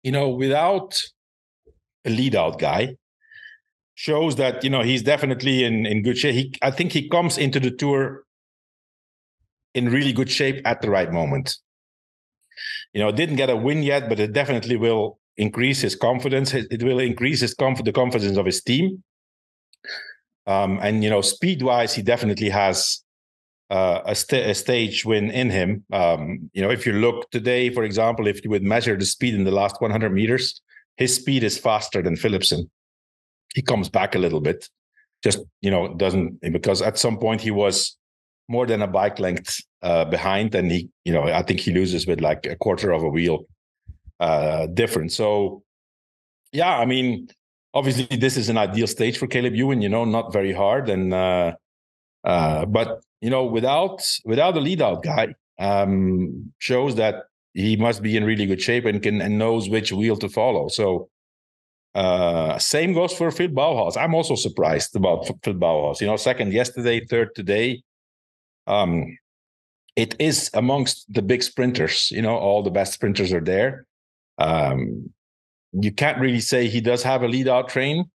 [0.03, 1.01] You know, without
[2.05, 2.97] a lead out guy,
[3.95, 6.35] shows that you know he's definitely in in good shape.
[6.35, 8.23] He, I think he comes into the tour
[9.73, 11.57] in really good shape at the right moment.
[12.93, 16.53] You know, didn't get a win yet, but it definitely will increase his confidence.
[16.53, 19.03] It will increase his conf- the confidence of his team.
[20.47, 23.03] Um, and you know, speed wise, he definitely has
[23.69, 25.83] uh, a, st- a, stage win in him.
[25.93, 29.33] Um, you know, if you look today, for example, if you would measure the speed
[29.33, 30.61] in the last 100 meters,
[30.97, 32.69] his speed is faster than Philipsen
[33.53, 34.69] he comes back a little bit
[35.23, 37.97] just you know doesn't because at some point he was
[38.47, 42.07] more than a bike length uh, behind and he you know i think he loses
[42.07, 43.45] with like a quarter of a wheel
[44.21, 45.61] uh difference so
[46.53, 47.27] yeah i mean
[47.73, 51.13] obviously this is an ideal stage for caleb ewan you know not very hard and
[51.13, 51.53] uh
[52.23, 57.15] uh but you know without without a lead out guy um shows that
[57.53, 60.67] he must be in really good shape and can and knows which wheel to follow
[60.69, 61.09] so
[61.93, 63.97] uh, same goes for Phil Bauhaus.
[63.97, 65.99] I'm also surprised about Phil Bauhaus.
[65.99, 67.83] You know, second yesterday, third today.
[68.67, 69.17] Um,
[69.95, 72.09] it is amongst the big sprinters.
[72.11, 73.85] You know, all the best sprinters are there.
[74.41, 75.11] Um,
[75.73, 78.09] you can't really say he does have a lead out train.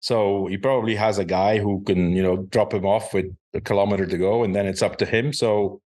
[0.00, 3.60] So he probably has a guy who can, you know, drop him off with a
[3.60, 5.32] kilometer to go, and then it's up to him.
[5.32, 5.80] So,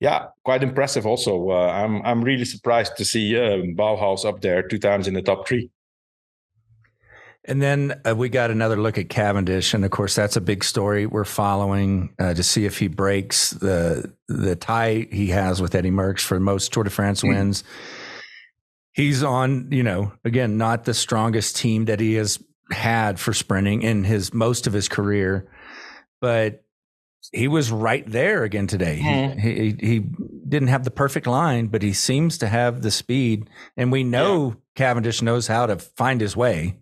[0.00, 1.06] yeah, quite impressive.
[1.06, 5.14] Also, uh, I'm I'm really surprised to see uh, Bauhaus up there two times in
[5.14, 5.70] the top three.
[7.44, 10.62] And then uh, we got another look at Cavendish, and of course that's a big
[10.62, 15.74] story we're following uh, to see if he breaks the the tie he has with
[15.74, 17.34] Eddy Merckx for most Tour de France mm-hmm.
[17.34, 17.64] wins.
[18.92, 23.82] He's on, you know, again, not the strongest team that he has had for sprinting
[23.82, 25.48] in his most of his career,
[26.20, 26.64] but
[27.32, 29.00] he was right there again today.
[29.02, 29.38] Mm-hmm.
[29.38, 30.04] He, he, he
[30.48, 34.48] didn't have the perfect line, but he seems to have the speed, and we know
[34.48, 34.54] yeah.
[34.74, 36.76] Cavendish knows how to find his way.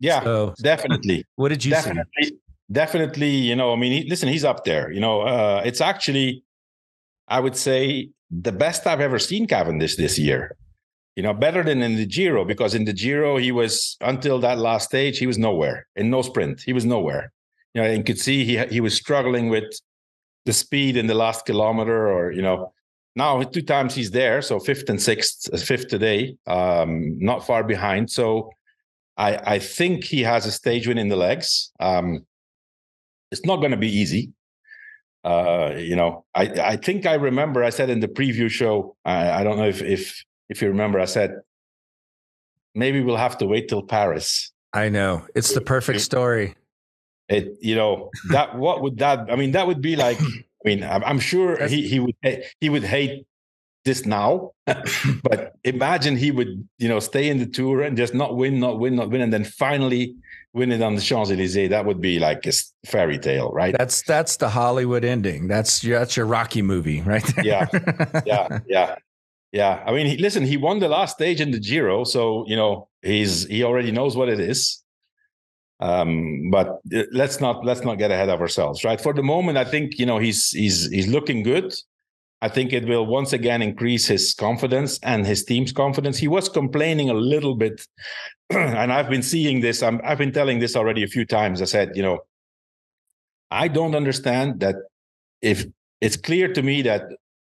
[0.00, 1.24] Yeah, so, definitely.
[1.36, 2.32] What did you definitely, see?
[2.70, 4.90] Definitely, you know, I mean, he, listen, he's up there.
[4.90, 6.44] You know, uh, it's actually,
[7.28, 10.56] I would say, the best I've ever seen Cavendish this year.
[11.16, 14.58] You know, better than in the Giro because in the Giro he was until that
[14.58, 16.60] last stage he was nowhere in no sprint.
[16.60, 17.32] He was nowhere.
[17.72, 19.64] You know, and could see he he was struggling with
[20.44, 22.72] the speed in the last kilometer, or you know,
[23.16, 28.10] now two times he's there, so fifth and sixth, fifth today, um, not far behind.
[28.10, 28.50] So
[29.16, 31.72] I, I think he has a stage win in the legs.
[31.80, 32.26] Um,
[33.32, 34.32] it's not going to be easy.
[35.24, 39.30] Uh, you know, I, I think I remember I said in the preview show, I,
[39.30, 41.40] I don't know if, if, if you remember, I said,
[42.74, 44.52] maybe we'll have to wait till Paris.
[44.72, 46.54] I know it's the perfect story.
[47.28, 50.82] It, you know, that, what would that, I mean, that would be like, I mean,
[50.82, 52.14] I'm, I'm sure he, he would,
[52.60, 53.26] he would hate
[53.86, 54.52] this now.
[55.22, 58.78] but imagine he would, you know, stay in the tour and just not win, not
[58.78, 60.14] win, not win, and then finally
[60.52, 61.70] win it on the Champs Elysees.
[61.70, 62.52] That would be like a
[62.84, 63.74] fairy tale, right?
[63.78, 65.48] That's that's the Hollywood ending.
[65.48, 67.24] That's that's your Rocky movie, right?
[67.24, 67.44] There.
[67.44, 67.66] Yeah,
[68.26, 68.96] yeah, yeah,
[69.52, 69.82] yeah.
[69.86, 72.88] I mean, he, listen, he won the last stage in the Giro, so you know
[73.02, 74.82] he's he already knows what it is.
[75.78, 79.00] Um, but uh, let's not let's not get ahead of ourselves, right?
[79.00, 81.74] For the moment, I think you know he's he's he's looking good.
[82.42, 86.18] I think it will once again increase his confidence and his team's confidence.
[86.18, 87.86] He was complaining a little bit,
[88.50, 89.82] and I've been seeing this.
[89.82, 91.62] i have been telling this already a few times.
[91.62, 92.20] I said, you know,
[93.50, 94.76] I don't understand that
[95.40, 95.64] if
[96.00, 97.02] it's clear to me that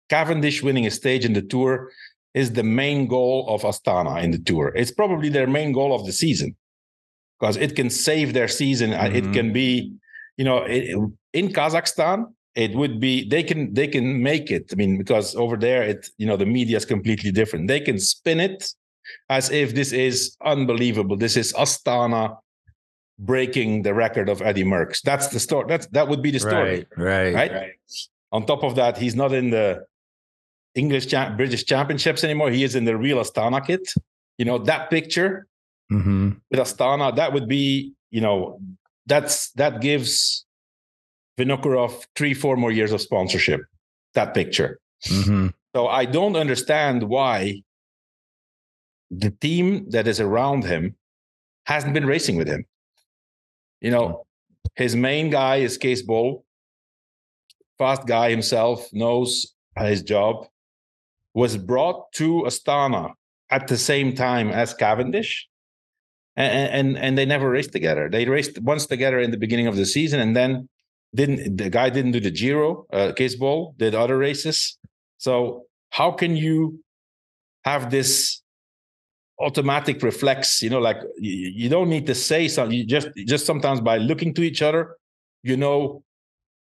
[0.09, 1.91] Cavendish winning a stage in the tour
[2.35, 4.73] is the main goal of Astana in the tour.
[4.75, 6.57] It's probably their main goal of the season
[7.39, 8.91] because it can save their season.
[8.91, 9.17] Mm-hmm.
[9.17, 9.93] It can be,
[10.37, 10.97] you know, it,
[11.33, 15.57] in Kazakhstan, it would be they can they can make it i mean because over
[15.57, 18.73] there it you know the media is completely different they can spin it
[19.29, 22.37] as if this is unbelievable this is astana
[23.19, 26.87] breaking the record of eddie merckx that's the story that's that would be the story
[26.97, 27.73] right right, right?
[28.33, 29.85] on top of that he's not in the
[30.75, 33.93] english cha- british championships anymore he is in the real astana kit
[34.39, 35.47] you know that picture
[35.93, 36.31] mm-hmm.
[36.51, 38.61] with astana that would be you know
[39.07, 40.45] that's that gives
[41.39, 43.63] Vinokurov three, four more years of sponsorship.
[44.15, 44.81] That picture.
[45.07, 45.49] Mm-hmm.
[45.75, 47.63] So I don't understand why
[49.11, 50.95] the team that is around him
[51.67, 52.65] hasn't been racing with him.
[53.81, 54.27] You know,
[54.77, 56.45] his main guy is Cees Bol,
[57.79, 60.47] fast guy himself, knows his job,
[61.35, 63.13] was brought to Astana
[63.51, 65.49] at the same time as Cavendish.
[66.37, 68.09] And, and and they never raced together.
[68.11, 70.69] They raced once together in the beginning of the season, and then
[71.15, 72.87] didn't the guy didn't do the Giro?
[72.93, 74.77] Uh, Cees Bol did other races.
[75.19, 76.83] So how can you
[77.65, 78.43] have this
[79.39, 80.61] automatic reflex?
[80.61, 82.77] You know, like you, you don't need to say something.
[82.77, 84.97] You just just sometimes by looking to each other,
[85.45, 86.03] you know,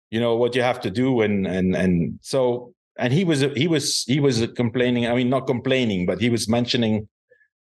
[0.10, 3.68] you know what you have to do, and and and so and he was he
[3.68, 5.08] was he was complaining.
[5.08, 7.08] I mean, not complaining, but he was mentioning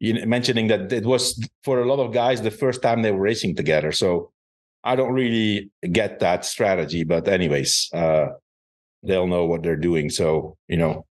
[0.00, 3.10] you know, mentioning that it was for a lot of guys the first time they
[3.10, 3.92] were racing together.
[3.92, 4.30] So
[4.84, 8.28] I don't really get that strategy, but anyways, uh,
[9.02, 10.10] they'll know what they're doing.
[10.10, 11.06] So you know,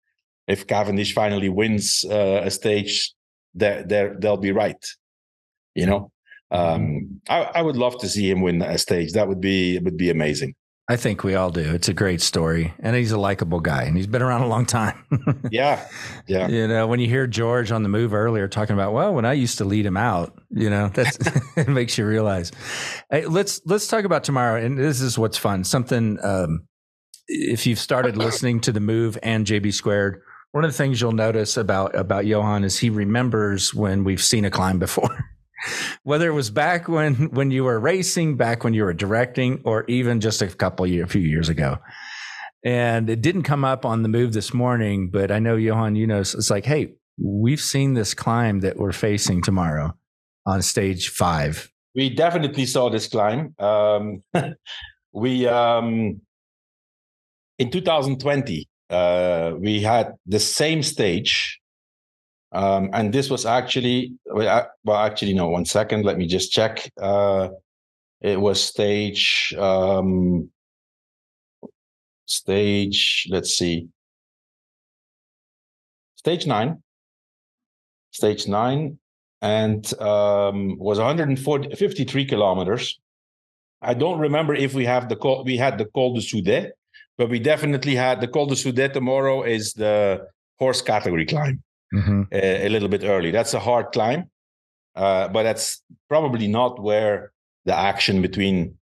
[0.49, 3.15] if Cavendish finally wins uh, a stage,
[3.55, 3.85] they
[4.19, 4.85] they'll be right.
[5.75, 6.13] You know,
[6.51, 7.33] um, mm-hmm.
[7.33, 9.13] I, I would love to see him win a stage.
[9.13, 10.55] That would be it would be amazing.
[10.89, 11.61] I think we all do.
[11.61, 14.67] It's a great story, and he's a likable guy, and he's been around a long
[14.67, 15.05] time.
[15.51, 15.87] yeah,
[16.27, 16.49] yeah.
[16.49, 19.35] You know, when you hear George on the move earlier talking about, well, when I
[19.35, 21.19] used to lead him out, you know, that's
[21.57, 22.51] it makes you realize.
[23.11, 25.63] Hey, let's let's talk about tomorrow, and this is what's fun.
[25.63, 26.67] Something um,
[27.29, 31.13] if you've started listening to the move and JB squared, one of the things you'll
[31.13, 35.32] notice about about Johan is he remembers when we've seen a climb before
[36.03, 39.85] whether it was back when when you were racing, back when you were directing, or
[39.89, 41.79] even just a couple year, a few years ago.
[42.65, 46.07] And it didn't come up on the move this morning, but I know Johan, you
[46.07, 49.97] know, it's like, hey, we've seen this climb that we're facing tomorrow
[50.47, 51.73] on stage five.
[51.95, 53.55] We definitely saw this climb.
[53.59, 54.23] Um,
[55.13, 56.21] we um,
[57.59, 61.61] in 2020 uh, we had the same stage
[62.53, 66.05] um, and this was actually, well, actually, no, one second.
[66.05, 66.91] Let me just check.
[67.01, 67.49] Uh,
[68.21, 70.51] it was stage, um,
[72.27, 73.89] stage, let's see,
[76.17, 76.83] stage nine,
[78.11, 78.99] stage nine,
[79.41, 83.01] and um, was 153 kilometers.
[83.81, 86.73] I don't remember if we have the call, we had the Col de Soudet,
[87.17, 91.63] but we definitely had the Col de Soudet tomorrow is the horse category climb
[91.93, 92.23] mm-hmm.
[92.33, 93.31] a, a, little bit early.
[93.31, 94.31] That's a hard climb,
[94.95, 97.33] uh, but that's probably not where
[97.65, 98.77] the action between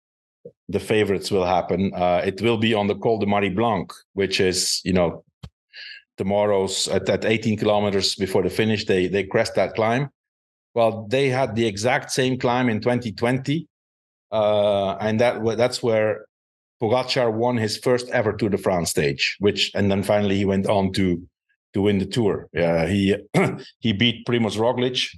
[0.67, 1.91] the favorites will happen.
[1.93, 5.23] Uh, it will be on the Col de Marie Blanque, which is you know
[6.17, 8.85] tomorrow's at, at 18 kilometers before the finish.
[8.85, 10.09] They they crest that climb.
[10.75, 13.67] Well, they had the exact same climb in 2020,
[14.31, 16.25] uh, and that that's where
[16.81, 19.35] Pogacar won his first ever Tour de France stage.
[19.39, 21.27] Which and then finally he went on to
[21.73, 22.49] to win the tour.
[22.57, 23.15] Uh, he
[23.79, 25.15] he beat Primoz Roglic,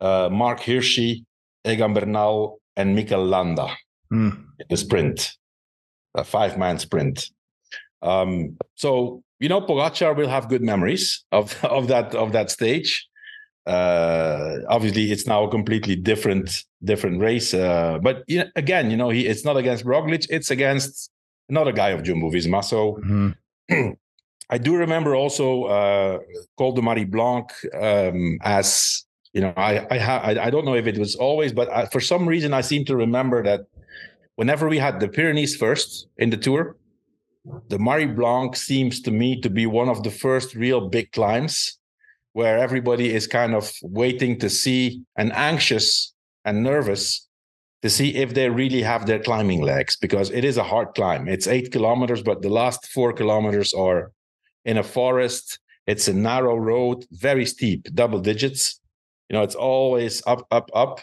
[0.00, 1.24] uh, Marc Hirschi,
[1.64, 3.68] Egan Bernal, and Mikel Landa
[4.12, 4.32] mm.
[4.58, 5.32] in the sprint,
[6.14, 7.30] a five-man sprint.
[8.02, 13.06] Um, so you know, Pogacar will have good memories of of that of that stage.
[13.66, 17.54] Uh, obviously, it's now a completely different different race.
[17.54, 21.10] Uh, but you know, again, you know, he it's not against Roglic; it's against
[21.48, 22.62] another guy of Jumbo Visma.
[22.64, 22.98] So.
[23.04, 23.90] Mm-hmm.
[24.50, 26.18] I do remember also uh,
[26.58, 30.74] Col de Marie Blanque um, as you know I I, ha- I, I don't know
[30.74, 33.60] if it was always, but I, for some reason I seem to remember that
[34.34, 36.76] whenever we had the Pyrenees first in the tour,
[37.68, 41.78] the Marie Blanque seems to me to be one of the first real big climbs
[42.32, 47.28] where everybody is kind of waiting to see and anxious and nervous
[47.82, 51.28] to see if they really have their climbing legs because it is a hard climb.
[51.28, 54.12] It's eight kilometers, but the last four kilometers are
[54.64, 55.58] in a forest.
[55.86, 58.80] It's a narrow road, very steep, double digits.
[59.28, 61.00] You know, it's always up, up, up,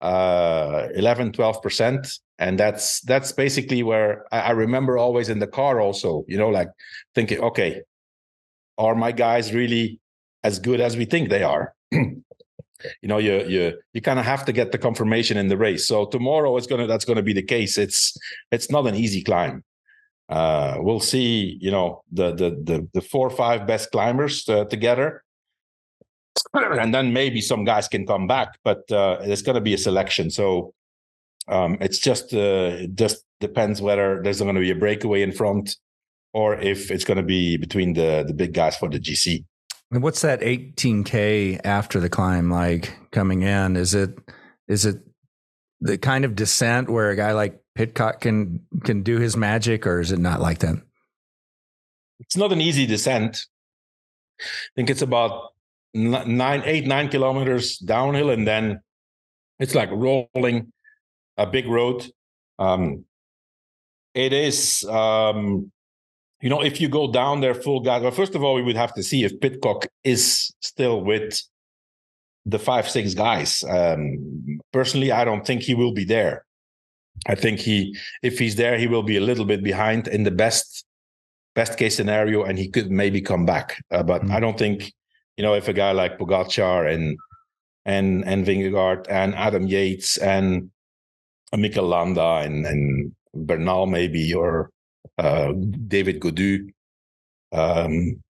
[0.00, 2.18] uh, 11, 12%.
[2.38, 6.48] And that's that's basically where I, I remember always in the car also, you know,
[6.48, 6.68] like
[7.14, 7.82] thinking, okay,
[8.76, 10.00] are my guys really
[10.42, 11.74] as good as we think they are?
[11.92, 15.86] you know you you you kind of have to get the confirmation in the race
[15.86, 18.16] so tomorrow it's gonna that's gonna be the case it's
[18.50, 19.62] it's not an easy climb
[20.28, 24.64] uh, we'll see, you know, the the the, the four or five best climbers uh,
[24.64, 25.22] together,
[26.54, 28.58] and then maybe some guys can come back.
[28.64, 30.72] But uh, there's going to be a selection, so
[31.48, 35.76] um, it's just uh, just depends whether there's going to be a breakaway in front,
[36.32, 39.44] or if it's going to be between the the big guys for the GC.
[39.90, 43.76] And what's that 18k after the climb like coming in?
[43.76, 44.18] Is it
[44.68, 44.96] is it
[45.80, 50.00] the kind of descent where a guy like Pidcock can can do his magic, or
[50.00, 50.76] is it not like that?
[52.20, 53.46] It's not an easy descent.
[54.40, 54.44] I
[54.76, 55.52] think it's about
[55.92, 58.80] nine, eight, nine kilometers downhill, and then
[59.58, 60.72] it's like rolling
[61.36, 62.06] a big road.
[62.58, 63.04] Um,
[64.14, 65.70] it is, um,
[66.40, 68.02] you know, if you go down there full gas.
[68.02, 71.40] Well, first of all, we would have to see if Pidcock is still with
[72.46, 73.64] the five six guys.
[73.68, 76.44] Um, personally, I don't think he will be there.
[77.26, 80.30] I think he, if he's there, he will be a little bit behind in the
[80.30, 80.84] best
[81.54, 83.82] best case scenario, and he could maybe come back.
[83.90, 84.32] Uh, but mm-hmm.
[84.32, 84.92] I don't think,
[85.36, 87.16] you know, if a guy like Pogacar and
[87.84, 90.70] and and Vingegaard and Adam Yates and
[91.56, 94.70] Mikel Landa and and Bernal maybe or
[95.18, 95.52] uh,
[95.86, 96.70] David Gaudu,
[97.52, 98.22] um,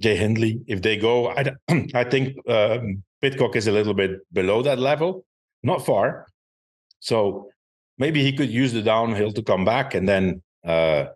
[0.00, 1.52] Jay Hindley, if they go, I,
[1.94, 5.24] I think um, Pidcock is a little bit below that level,
[5.62, 6.26] not far.
[7.00, 7.50] So
[7.98, 11.06] maybe he could use the downhill to come back and then uh,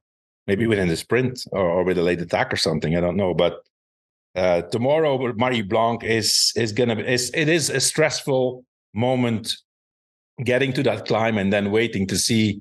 [0.47, 2.97] maybe within the sprint or, or, with a late attack or something.
[2.97, 3.63] I don't know, but
[4.35, 8.65] uh, tomorrow Marie Blanque is is gonna be is it is a stressful
[8.95, 9.55] moment
[10.45, 12.61] getting to that climb and then waiting to see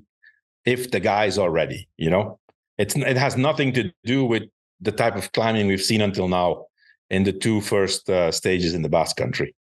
[0.64, 1.88] if the guys are ready.
[1.96, 2.38] You know,
[2.78, 4.44] it's it has nothing to do with
[4.80, 6.66] the type of climbing we've seen until now
[7.10, 9.54] in the two first uh, stages in the Basque Country.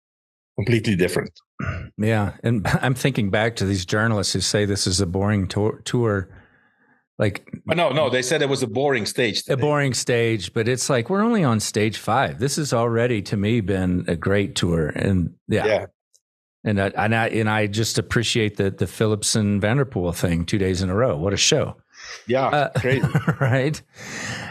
[0.56, 1.32] Completely different.
[1.96, 5.80] Yeah, and I'm thinking back to these journalists who say this is a boring tour.
[5.84, 6.28] tour.
[7.16, 9.44] Like, no, no, they said it was a boring stage.
[9.44, 9.54] Today.
[9.54, 12.40] A boring stage, but it's like we're only on stage five.
[12.40, 15.86] This has already, to me, been a great tour, and yeah, yeah.
[16.64, 20.44] And I, and I and I just appreciate the the Philipsen Van der Poel thing
[20.44, 21.16] two days in a row.
[21.16, 21.76] What a show!
[22.26, 23.02] Yeah, uh, great.
[23.40, 23.80] right.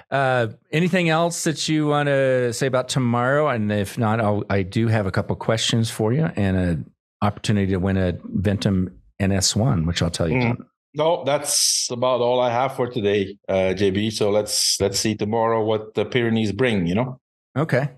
[0.10, 3.50] Uh, anything else that you want to say about tomorrow?
[3.50, 6.93] And if not, I'll, I do have a couple questions for you and an
[7.24, 10.38] opportunity to win a Ventum NS1, which I'll tell you.
[10.38, 10.66] Mm.
[10.96, 14.14] No, that's about all I have for today, uh, JB.
[14.14, 16.86] So let's let's see tomorrow what the Pyrenees bring.
[16.86, 17.20] You know.
[17.58, 17.90] Okay.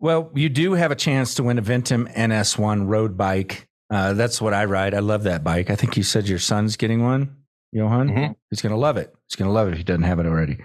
[0.00, 3.68] Well, you do have a chance to win a Ventum NS1 road bike.
[3.88, 4.92] Uh, that's what I ride.
[4.92, 5.70] I love that bike.
[5.70, 7.36] I think you said your son's getting one.
[7.72, 8.08] Johan.
[8.08, 8.32] Mm-hmm.
[8.50, 9.14] He's going to love it.
[9.28, 10.58] He's going to love it if he doesn't have it already.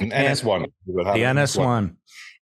[0.00, 0.66] An NS1.
[0.86, 1.94] The NS1.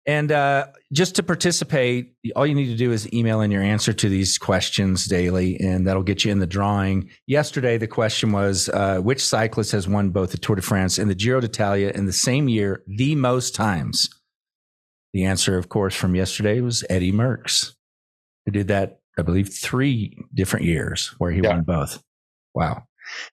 [0.06, 3.92] And uh, just to participate, all you need to do is email in your answer
[3.92, 7.10] to these questions daily, and that'll get you in the drawing.
[7.26, 11.10] Yesterday, the question was uh, which cyclist has won both the Tour de France and
[11.10, 14.08] the Giro d'Italia in the same year the most times?
[15.12, 17.72] The answer, of course, from yesterday was Eddy Merckx,
[18.44, 21.48] who did that, I believe, three different years where he yeah.
[21.50, 22.00] won both.
[22.54, 22.84] Wow.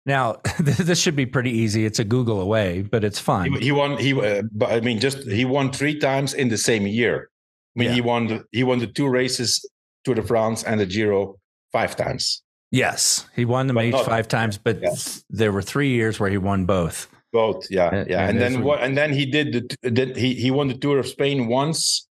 [0.05, 1.86] Now, this should be pretty easy.
[1.86, 3.53] It's a Google away, but it's fun.
[3.53, 3.97] He, he won.
[3.97, 7.30] He, uh, I mean, just he won three times in the same year.
[7.76, 7.95] I mean, yeah.
[7.95, 8.43] he won.
[8.51, 9.67] He won the two races,
[10.03, 11.39] Tour de France and the Giro,
[11.71, 12.43] five times.
[12.71, 14.95] Yes, he won the major five times, but yeah.
[15.30, 17.07] there were three years where he won both.
[17.32, 18.82] Both, yeah, and, yeah, and, and then what?
[18.82, 19.91] And then he did the.
[19.91, 22.07] Did, he he won the Tour of Spain once,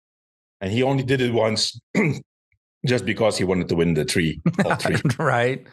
[0.61, 1.79] and he only did it once
[2.85, 4.97] just because he wanted to win the three, all three.
[5.17, 5.65] right.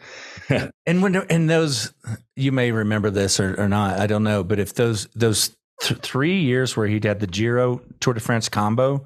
[0.85, 1.93] And when and those,
[2.35, 5.99] you may remember this or, or not, I don't know, but if those those th-
[6.01, 9.05] three years where he'd had the Giro Tour de France combo,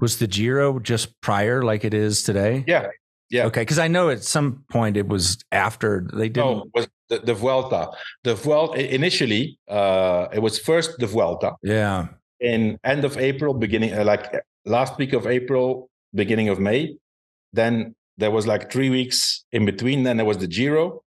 [0.00, 2.64] was the Giro just prior like it is today?
[2.66, 2.88] Yeah.
[3.30, 3.46] Yeah.
[3.46, 3.60] Okay.
[3.60, 6.40] Because I know at some point it was after they did.
[6.40, 7.90] No, was the, the Vuelta.
[8.24, 11.52] The Vuelta initially, uh, it was first the Vuelta.
[11.62, 12.08] Yeah.
[12.40, 14.32] In end of April, beginning uh, like
[14.64, 16.96] last week of April, beginning of May.
[17.52, 20.02] Then there was like three weeks in between.
[20.02, 21.02] Then there was the Giro,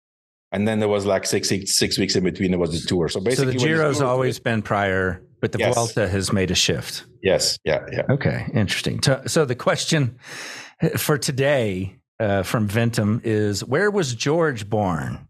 [0.52, 2.50] and then there was like six six weeks in between.
[2.50, 3.08] There was the tour.
[3.08, 5.74] So basically, so the Giro's always been prior, but the yes.
[5.74, 7.04] Vuelta has made a shift.
[7.22, 7.58] Yes.
[7.64, 7.84] Yeah.
[7.90, 8.02] Yeah.
[8.10, 8.46] Okay.
[8.54, 9.02] Interesting.
[9.02, 10.18] So, so the question
[10.96, 15.26] for today uh, from Ventum is: Where was George born?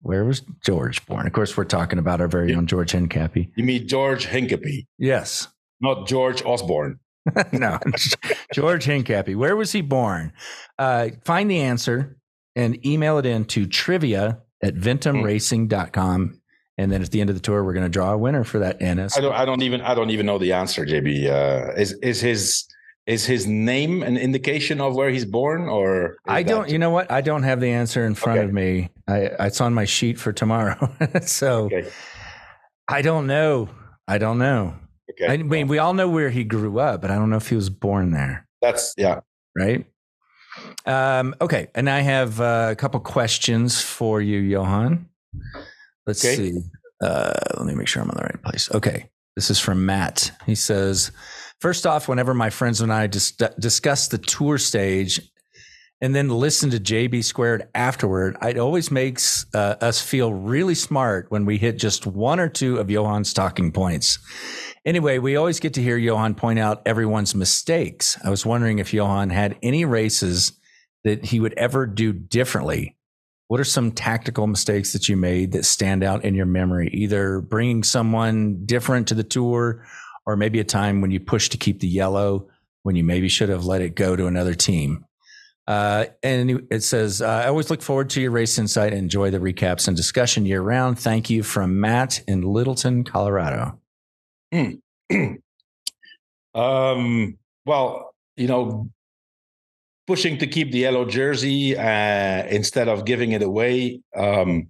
[0.00, 1.26] Where was George born?
[1.26, 3.50] Of course, we're talking about our very own George Hincapie.
[3.56, 4.86] You mean George Hincapie?
[4.98, 5.48] Yes.
[5.80, 6.98] Not George Osborne.
[7.52, 7.78] no,
[8.54, 9.36] George Hincapie.
[9.36, 10.32] Where was he born?
[10.78, 12.16] Uh, find the answer
[12.56, 16.40] and email it in to trivia at ventumracing.com.
[16.76, 18.58] And then at the end of the tour, we're going to draw a winner for
[18.58, 19.16] that NS.
[19.16, 21.28] I don't, I don't even, I don't even know the answer, JB.
[21.28, 22.64] Uh, is, is his,
[23.06, 27.12] is his name an indication of where he's born or I don't, you know what?
[27.12, 28.48] I don't have the answer in front okay.
[28.48, 28.90] of me.
[29.06, 30.92] I, it's on my sheet for tomorrow.
[31.22, 31.88] so okay.
[32.88, 33.68] I don't know.
[34.08, 34.74] I don't know.
[35.10, 35.32] Okay.
[35.32, 37.56] I mean, we all know where he grew up, but I don't know if he
[37.56, 38.46] was born there.
[38.62, 39.20] That's yeah.
[39.56, 39.84] Right.
[40.86, 45.08] Um, okay, and I have uh, a couple questions for you, Johan.
[46.06, 46.36] Let's okay.
[46.36, 46.60] see.
[47.02, 48.70] Uh, let me make sure I'm on the right place.
[48.72, 50.30] Okay, this is from Matt.
[50.46, 51.10] He says,
[51.60, 55.20] first off, whenever my friends and I dis- discuss the tour stage
[56.00, 61.26] and then listen to JB squared afterward, it always makes uh, us feel really smart
[61.30, 64.18] when we hit just one or two of Johan's talking points.
[64.84, 68.18] Anyway, we always get to hear Johan point out everyone's mistakes.
[68.22, 70.52] I was wondering if Johan had any races
[71.04, 72.96] that he would ever do differently.
[73.48, 76.88] What are some tactical mistakes that you made that stand out in your memory?
[76.92, 79.86] Either bringing someone different to the tour
[80.26, 82.48] or maybe a time when you pushed to keep the yellow
[82.82, 85.04] when you maybe should have let it go to another team.
[85.66, 89.30] Uh, and it says, uh, I always look forward to your race insight and enjoy
[89.30, 90.98] the recaps and discussion year round.
[90.98, 93.78] Thank you from Matt in Littleton, Colorado.
[96.54, 98.88] um, well, you know,
[100.06, 104.00] pushing to keep the yellow jersey uh, instead of giving it away.
[104.14, 104.68] Um,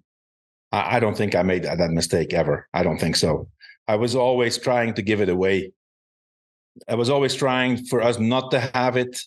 [0.73, 2.69] I, I, don't think I made that, that mistake ever.
[2.73, 3.49] I don't think so.
[3.87, 5.73] I was always trying to give it away.
[6.89, 9.21] I was always trying for us not to have it,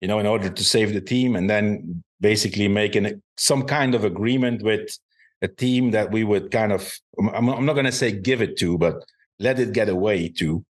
[0.00, 4.04] you know, in order to save the team, and then basically making some kind of
[4.04, 4.96] agreement with
[5.40, 6.92] a team that we would kind of.
[7.18, 9.02] I'm, I'm not going to say give it to, but
[9.42, 10.64] let it get away too.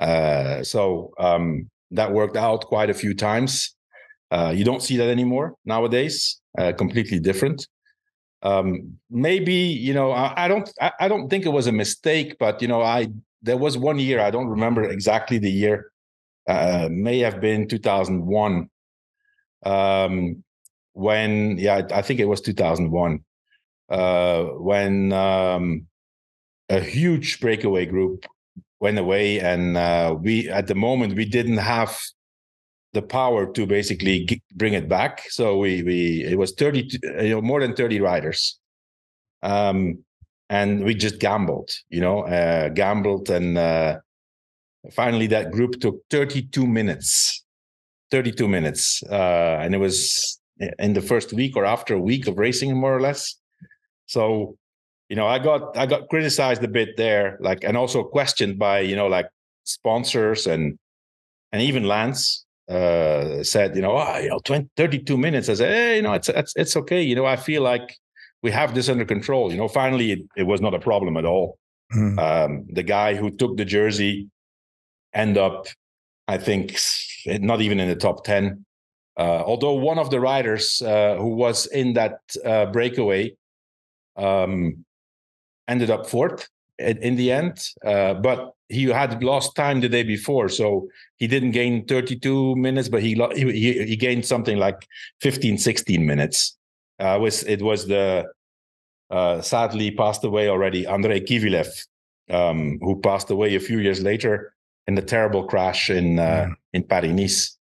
[0.00, 3.74] Uh, so um, that worked out quite a few times.
[4.30, 6.40] Uh, you don't see that anymore nowadays.
[6.58, 7.66] Uh, completely different.
[8.42, 12.36] Um, maybe you know I, I don't I, I, don't think it was a mistake,
[12.38, 13.08] but you know I
[13.42, 15.90] there was one year I don't remember exactly the year.
[16.46, 18.70] Uh, may have been 2001
[19.66, 20.44] um,
[20.92, 23.24] when yeah I think it was 2001
[23.90, 25.86] uh, when um,
[26.68, 28.26] a huge breakaway group
[28.80, 31.98] went away and uh, we at the moment we didn't have
[32.92, 35.22] the power to basically g- bring it back.
[35.30, 36.88] So we we it was 30
[37.22, 38.58] you know more than 30 riders.
[39.42, 40.04] Um
[40.50, 43.98] and we just gambled you know uh gambled and uh
[44.92, 47.44] finally that group took 32 minutes.
[48.10, 50.40] 32 minutes uh and it was
[50.78, 53.34] in the first week or after a week of racing more or less.
[54.06, 54.56] So
[55.08, 58.80] you know i got i got criticized a bit there like and also questioned by
[58.80, 59.28] you know like
[59.64, 60.78] sponsors and
[61.52, 65.48] and even lance uh said you know oh, you know 20, 32 minutes.
[65.48, 67.02] I said hey you know it's, it's it's okay.
[67.02, 67.96] You know i feel like
[68.42, 69.50] we have this under control.
[69.50, 71.58] You know finally it, it was not a problem at all.
[71.90, 72.18] Mm.
[72.18, 74.28] um the guy who took the jersey
[75.14, 75.68] end up
[76.26, 76.76] i think
[77.26, 78.62] not even in the top 10
[79.16, 83.34] uh, although one of the riders uh, who was in that uh, breakaway
[84.18, 84.84] um,
[85.68, 86.48] ended up fourth
[86.78, 87.60] in, the end.
[87.84, 92.88] Uh, but he had lost time the day before, so he didn't gain 32 minutes,
[92.88, 94.86] but he he, he gained something like
[95.20, 96.56] 15, 16 minutes.
[96.98, 98.26] Uh, was it was the
[99.10, 101.68] uh, sadly passed away already Andrei Kivilev,
[102.30, 104.52] um, who passed away a few years later
[104.86, 106.48] in a terrible crash in uh, yeah.
[106.72, 107.58] in Paris Nice.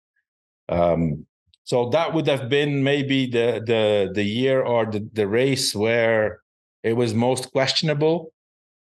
[0.70, 1.26] Um,
[1.66, 6.43] so that would have been maybe the the the year or the, the race where
[6.84, 8.32] it was most questionable.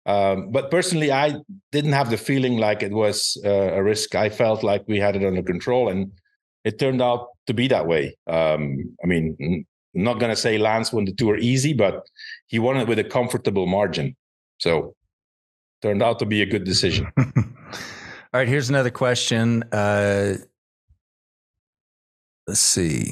[0.06, 1.36] Um, but personally, I
[1.72, 4.16] didn't have the feeling like it was uh, a risk.
[4.16, 6.12] I felt like we had it under control, and
[6.64, 8.18] it turned out to be that way.
[8.28, 9.36] Um, I mean,
[9.96, 12.08] I'm not going to say Lance won the tour easy, but
[12.48, 14.16] he won it with a comfortable margin.
[14.60, 14.96] So,
[15.82, 17.12] turned out to be a good decision.
[17.18, 19.64] All right, here's another question.
[19.72, 20.36] Uh,
[22.48, 23.12] let's see.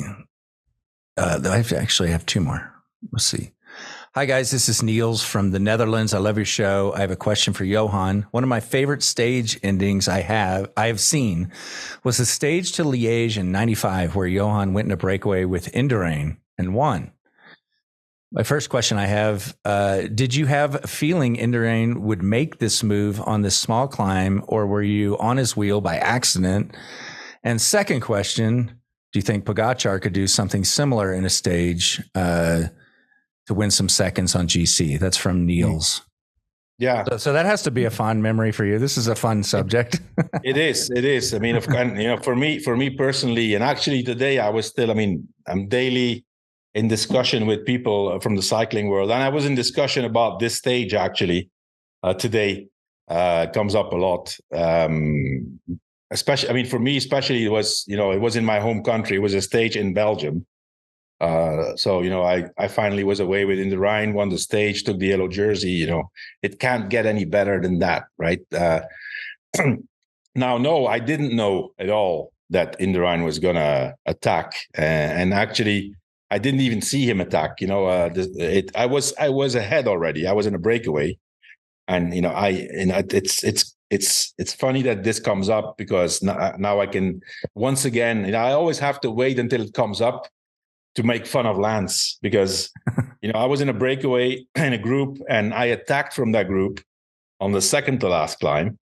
[1.18, 2.72] Uh, I actually have two more.
[3.12, 3.52] Let's see.
[4.18, 4.50] Hi, guys.
[4.50, 6.12] This is Niels from the Netherlands.
[6.12, 6.92] I love your show.
[6.96, 8.26] I have a question for Johan.
[8.32, 11.52] One of my favorite stage endings I have I have seen
[12.04, 16.38] was the stage to Liège in '95, where Johan went in a breakaway with Indurain
[16.58, 17.12] and won.
[18.32, 22.82] My first question I have: uh, Did you have a feeling Indurain would make this
[22.82, 26.76] move on this small climb, or were you on his wheel by accident?
[27.44, 28.80] And second question:
[29.14, 32.02] Do you think Pogacar could do something similar in a stage?
[32.16, 32.70] Uh,
[33.48, 35.00] to win some seconds on GC.
[35.00, 36.02] That's from Niels.
[36.80, 37.06] Yeah.
[37.10, 38.78] So, so, that has to be a fond memory for you.
[38.78, 40.00] This is a fun subject.
[40.44, 40.92] it is.
[40.92, 41.34] It is.
[41.34, 44.68] I mean, of you know, for me, for me personally, and actually today I was
[44.68, 44.92] still.
[44.92, 46.24] I mean, I'm daily
[46.76, 50.56] in discussion with people from the cycling world, and I was in discussion about this
[50.56, 51.50] stage actually
[52.04, 52.68] uh, today.
[53.08, 54.38] Uh, comes up a lot.
[54.54, 55.60] Um,
[56.12, 58.84] especially, I mean, for me, especially, it was you know, it was in my home
[58.84, 59.16] country.
[59.16, 60.46] It was a stage in Belgium
[61.20, 65.00] uh, so you know, I I finally was away with Indurain, won the stage, took
[65.00, 65.72] the yellow jersey.
[65.72, 66.12] You know,
[66.44, 68.42] it can't get any better than that, right?
[68.54, 68.82] Uh,
[70.36, 75.96] now, no, I didn't know at all that Indurain was gonna attack, and actually,
[76.30, 77.62] I didn't even see him attack.
[77.62, 80.28] You know, uh, it I was I was ahead already.
[80.28, 81.18] I was in a breakaway,
[81.88, 86.22] and you know, I and it's it's it's it's funny that this comes up because
[86.22, 87.22] now, now I can
[87.56, 88.24] once again.
[88.24, 90.28] You know, I always have to wait until it comes up
[90.98, 92.72] to make fun of Lance because
[93.22, 96.48] you know I was in a breakaway in a group and I attacked from that
[96.48, 96.82] group
[97.40, 98.80] on the second to last climb,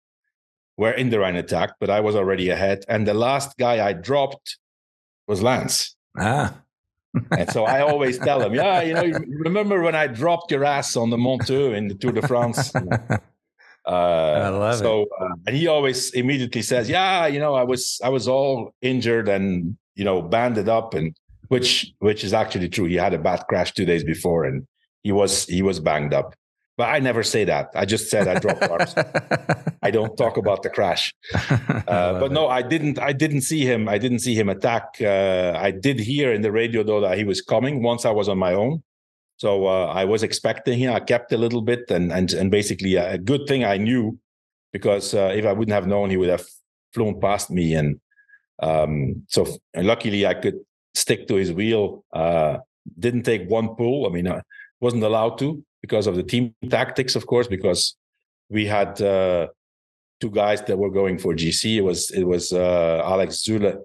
[0.77, 2.83] where Indurain attacked, but I was already ahead.
[2.89, 4.57] And the last guy I dropped
[5.27, 5.97] was Lance.
[6.19, 6.57] Ah.
[7.31, 10.97] and so I always tell him, yeah, you know, remember when I dropped your ass
[10.97, 12.73] on the Monteux in the Tour de France?
[13.87, 15.09] Uh, I love so, it.
[15.19, 19.31] Uh, and he always immediately says, "Yeah, you know, I was I was all injured
[19.31, 21.17] and you know banded up, and
[21.49, 22.87] which which is actually true.
[22.87, 24.67] He had a bad crash two days before, and
[25.03, 26.35] he was he was banged up.
[26.77, 27.71] But I never say that.
[27.75, 28.95] I just said I dropped bars.
[29.83, 31.13] I don't talk about the crash.
[31.89, 32.99] Uh, but no, I didn't.
[32.99, 33.89] I didn't see him.
[33.89, 34.85] I didn't see him attack.
[35.01, 37.83] Uh, I did hear in the radio though that he was coming.
[37.83, 38.83] Once I was on my own,
[39.39, 40.93] so uh, I was expecting him.
[40.93, 44.19] I kept a little bit, and and and basically a good thing I knew
[44.73, 46.47] because uh, if I wouldn't have known, he would have
[46.93, 47.75] flown past me.
[47.75, 48.01] And
[48.63, 50.61] um, so luckily, I could
[50.99, 52.05] stick to his wheel.
[52.13, 52.59] Uh,
[52.99, 54.07] didn't take one pull.
[54.07, 54.43] I mean, I
[54.81, 57.97] wasn't allowed to because of the team tactics, of course, because
[58.49, 59.49] we had uh,
[60.21, 61.77] two guys that were going for GC.
[61.77, 63.79] It was it was uh, Alex Zülle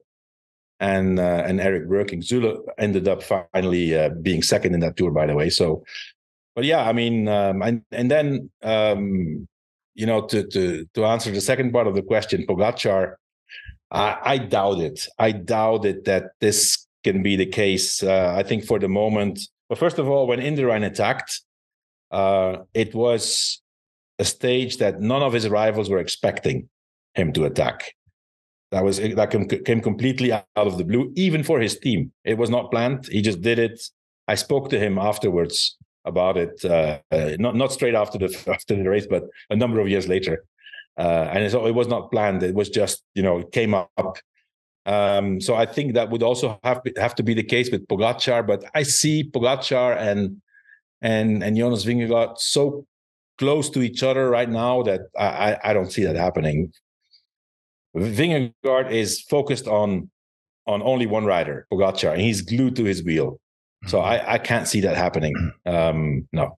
[0.80, 2.24] and uh, and Erik Breukink.
[2.24, 5.50] Zülle ended up finally uh, being second in that tour, by the way.
[5.50, 5.84] So,
[6.56, 9.48] but yeah, I mean, um, and and then um,
[9.96, 13.16] you know to to to answer the second part of the question, Pogacar.
[13.92, 15.08] I, I doubt it.
[15.20, 18.04] I doubt it that this can be the case.
[18.04, 19.40] Uh, I think for the moment,
[19.70, 21.42] but first of all, when Indurain attacked,
[22.12, 23.62] uh, it was
[24.20, 26.70] a stage that none of his rivals were expecting
[27.16, 27.94] him to attack.
[28.72, 32.12] That was that came completely out of the blue, even for his team.
[32.24, 33.08] It was not planned.
[33.08, 33.80] He just did it.
[34.28, 38.76] I spoke to him afterwards about it, uh, uh, not not straight after the after
[38.76, 40.46] the race, but a number of years later.
[40.98, 42.44] Uh, and so it was not planned.
[42.44, 44.18] It was just you know it came up.
[44.86, 48.46] Um, so I think that would also have have to be the case with Pogacar.
[48.46, 50.42] But I see Pogacar and
[51.02, 52.86] and and Jonas Vingegaard so
[53.38, 56.72] close to each other right now that I, I don't see that happening.
[57.96, 60.10] Vingegaard is focused on
[60.66, 63.40] on only one rider, Pogacar, and he's glued to his wheel.
[63.88, 64.30] So mm-hmm.
[64.30, 65.34] I, I can't see that happening.
[65.66, 66.58] Um, no.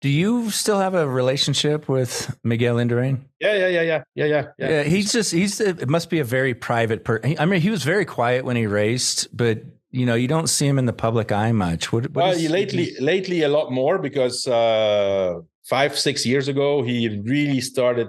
[0.00, 3.20] Do you still have a relationship with Miguel Indurain?
[3.38, 4.46] Yeah, yeah, yeah, yeah, yeah, yeah.
[4.58, 7.36] Yeah, he's just he's it must be a very private person.
[7.38, 10.66] I mean, he was very quiet when he raced, but you know, you don't see
[10.66, 11.92] him in the public eye much.
[11.92, 16.82] What, what well, is, lately, lately a lot more because uh, five, six years ago,
[16.82, 18.08] he really started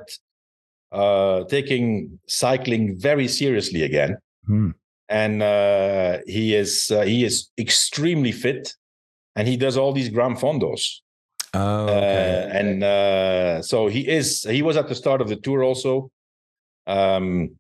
[0.92, 4.72] uh, taking cycling very seriously again, hmm.
[5.10, 8.76] and uh, he is uh, he is extremely fit,
[9.36, 11.02] and he does all these Grand Fondos.
[11.54, 12.48] Oh, okay.
[12.50, 14.44] Uh, and uh, so he is.
[14.44, 16.12] He was at the start of the tour also.
[16.88, 17.58] Um,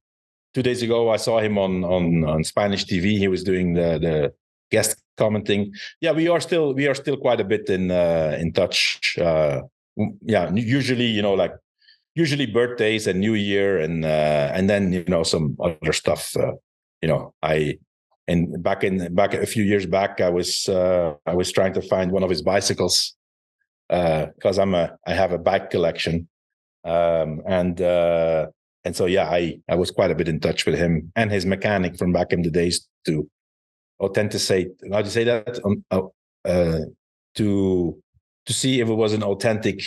[0.53, 3.17] two days ago, I saw him on on on Spanish TV.
[3.17, 4.33] He was doing the the
[4.71, 5.73] guest commenting.
[5.99, 9.17] Yeah, we are still we are still quite a bit in uh, in touch.
[9.17, 9.61] Uh,
[10.21, 11.53] yeah, usually you know like
[12.15, 16.35] usually birthdays and New Year and uh, and then you know some other stuff.
[16.37, 16.53] Uh,
[17.01, 17.79] you know, I
[18.27, 21.81] and back in back a few years back, I was uh, I was trying to
[21.81, 23.15] find one of his bicycles
[23.91, 26.29] because uh, I'm a I have a bike collection,
[26.85, 28.47] um, and uh,
[28.85, 31.45] and so yeah, I I was quite a bit in touch with him and his
[31.45, 33.29] mechanic from back in the days to
[33.99, 34.69] authenticate.
[34.91, 35.59] How do you say that?
[35.65, 35.83] Um,
[36.45, 36.79] uh,
[37.35, 38.01] to
[38.45, 39.83] to see if it was an authentic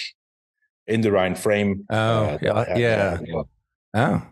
[0.89, 1.87] Indurain frame.
[1.89, 3.43] Oh uh, yeah, yeah.
[3.95, 4.23] Oh,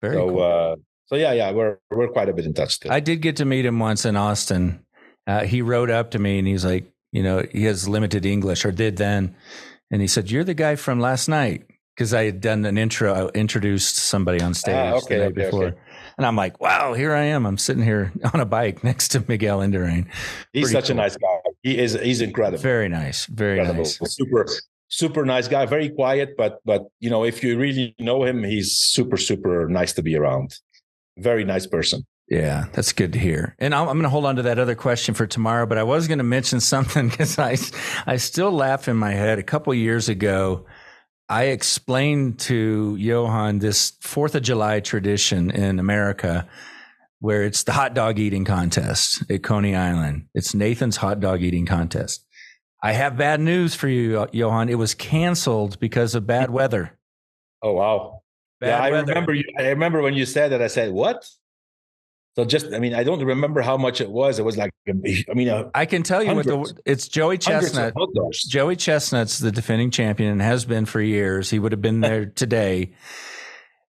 [0.00, 0.42] very so, cool.
[0.42, 2.74] Uh, so yeah, yeah, we're we're quite a bit in touch.
[2.74, 2.92] Still.
[2.92, 4.84] I did get to meet him once in Austin.
[5.26, 8.64] Uh, he rode up to me and he's like, you know, he has limited English
[8.64, 9.34] or did then,
[9.90, 13.14] and he said, "You're the guy from last night." because I had done an intro,
[13.14, 15.64] I introduced somebody on stage ah, okay, the night okay, before.
[15.68, 15.78] Okay.
[16.18, 17.46] And I'm like, wow, here I am.
[17.46, 20.06] I'm sitting here on a bike next to Miguel Indurain.
[20.52, 20.98] He's Pretty such cool.
[20.98, 21.38] a nice guy.
[21.62, 21.94] He is.
[21.94, 22.62] He's incredible.
[22.62, 23.24] Very nice.
[23.26, 23.84] Very incredible.
[23.84, 23.98] nice.
[24.14, 24.46] Super,
[24.88, 25.64] super nice guy.
[25.64, 29.94] Very quiet, but but you know, if you really know him, he's super, super nice
[29.94, 30.54] to be around.
[31.16, 32.04] Very nice person.
[32.28, 33.54] Yeah, that's good to hear.
[33.58, 35.84] And I'm, I'm going to hold on to that other question for tomorrow, but I
[35.84, 37.56] was going to mention something because I,
[38.06, 39.38] I still laugh in my head.
[39.38, 40.66] A couple years ago,
[41.28, 46.48] I explained to Johan this Fourth of July tradition in America
[47.20, 50.26] where it's the hot dog eating contest at Coney Island.
[50.34, 52.24] It's Nathan's hot dog eating contest.
[52.82, 54.68] I have bad news for you, Johan.
[54.68, 56.96] It was canceled because of bad weather.
[57.62, 58.20] Oh wow!
[58.60, 59.06] Bad yeah, I weather.
[59.08, 59.34] remember.
[59.34, 60.60] You, I remember when you said that.
[60.60, 61.28] I said, "What?
[62.36, 64.38] So just, I mean, I don't remember how much it was.
[64.38, 64.92] It was like, I
[65.32, 67.94] mean, uh, I can tell you what the, it's Joey Chestnut.
[68.46, 71.48] Joey Chestnut's the defending champion and has been for years.
[71.48, 72.92] He would have been there today.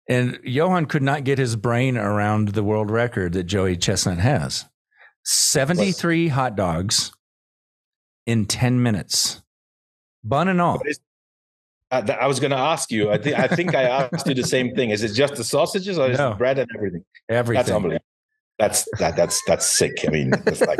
[0.10, 4.66] And Johan could not get his brain around the world record that Joey Chestnut has.
[5.24, 7.14] 73 hot dogs
[8.26, 9.42] in 10 minutes,
[10.22, 10.82] bun and all.
[11.90, 13.10] Uh, I was going to ask you.
[13.10, 14.90] I think I think I asked you the same thing.
[14.90, 16.32] Is it just the sausages or is No.
[16.32, 17.06] it bread and everything?
[17.30, 17.60] Everything.
[17.60, 18.04] That's unbelievable.
[18.60, 19.94] That's that that's that's sick.
[20.08, 20.80] I mean, it's like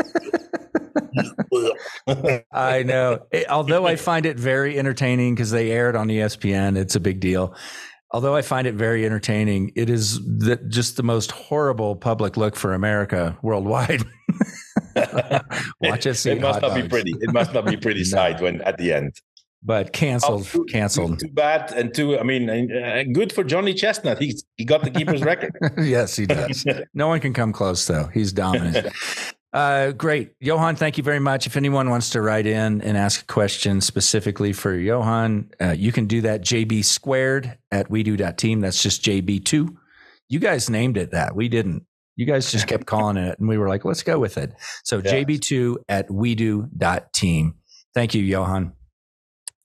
[2.52, 3.26] I know.
[3.32, 7.20] It- although I find it very entertaining because they aired on ESPN, it's a big
[7.20, 7.54] deal.
[8.12, 12.54] Although I find it very entertaining, it is the, just the most horrible public look
[12.54, 14.04] for America worldwide.
[15.80, 17.12] Watch us eat it must not be pretty.
[17.20, 18.04] It must not be pretty No.
[18.04, 19.14] sight when at the end.
[19.66, 21.20] But canceled, Oh, canceled.
[21.20, 22.18] Too, too bad and too.
[22.18, 24.18] I mean, uh, good for Johnny Chestnut.
[24.18, 25.52] He he got the keeper's record.
[25.78, 26.66] yes, he does.
[26.94, 28.08] No one can come close, though.
[28.12, 28.86] He's dominant.
[29.54, 30.32] Uh, great.
[30.40, 31.46] Johan, thank you very much.
[31.46, 35.92] If anyone wants to write in and ask a question specifically for Johan, uh, you
[35.92, 36.40] can do that.
[36.40, 38.60] JB squared at we wedo.team.
[38.60, 39.68] That's just JB2.
[40.28, 41.36] You guys named it that.
[41.36, 41.86] We didn't.
[42.16, 44.54] You guys just kept calling it, and we were like, let's go with it.
[44.82, 45.12] So Yeah.
[45.22, 47.54] JB2 at wedo.team.
[47.94, 48.72] Thank you, Johan.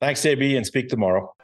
[0.02, 1.36] Thanks, JB, and speak tomorrow.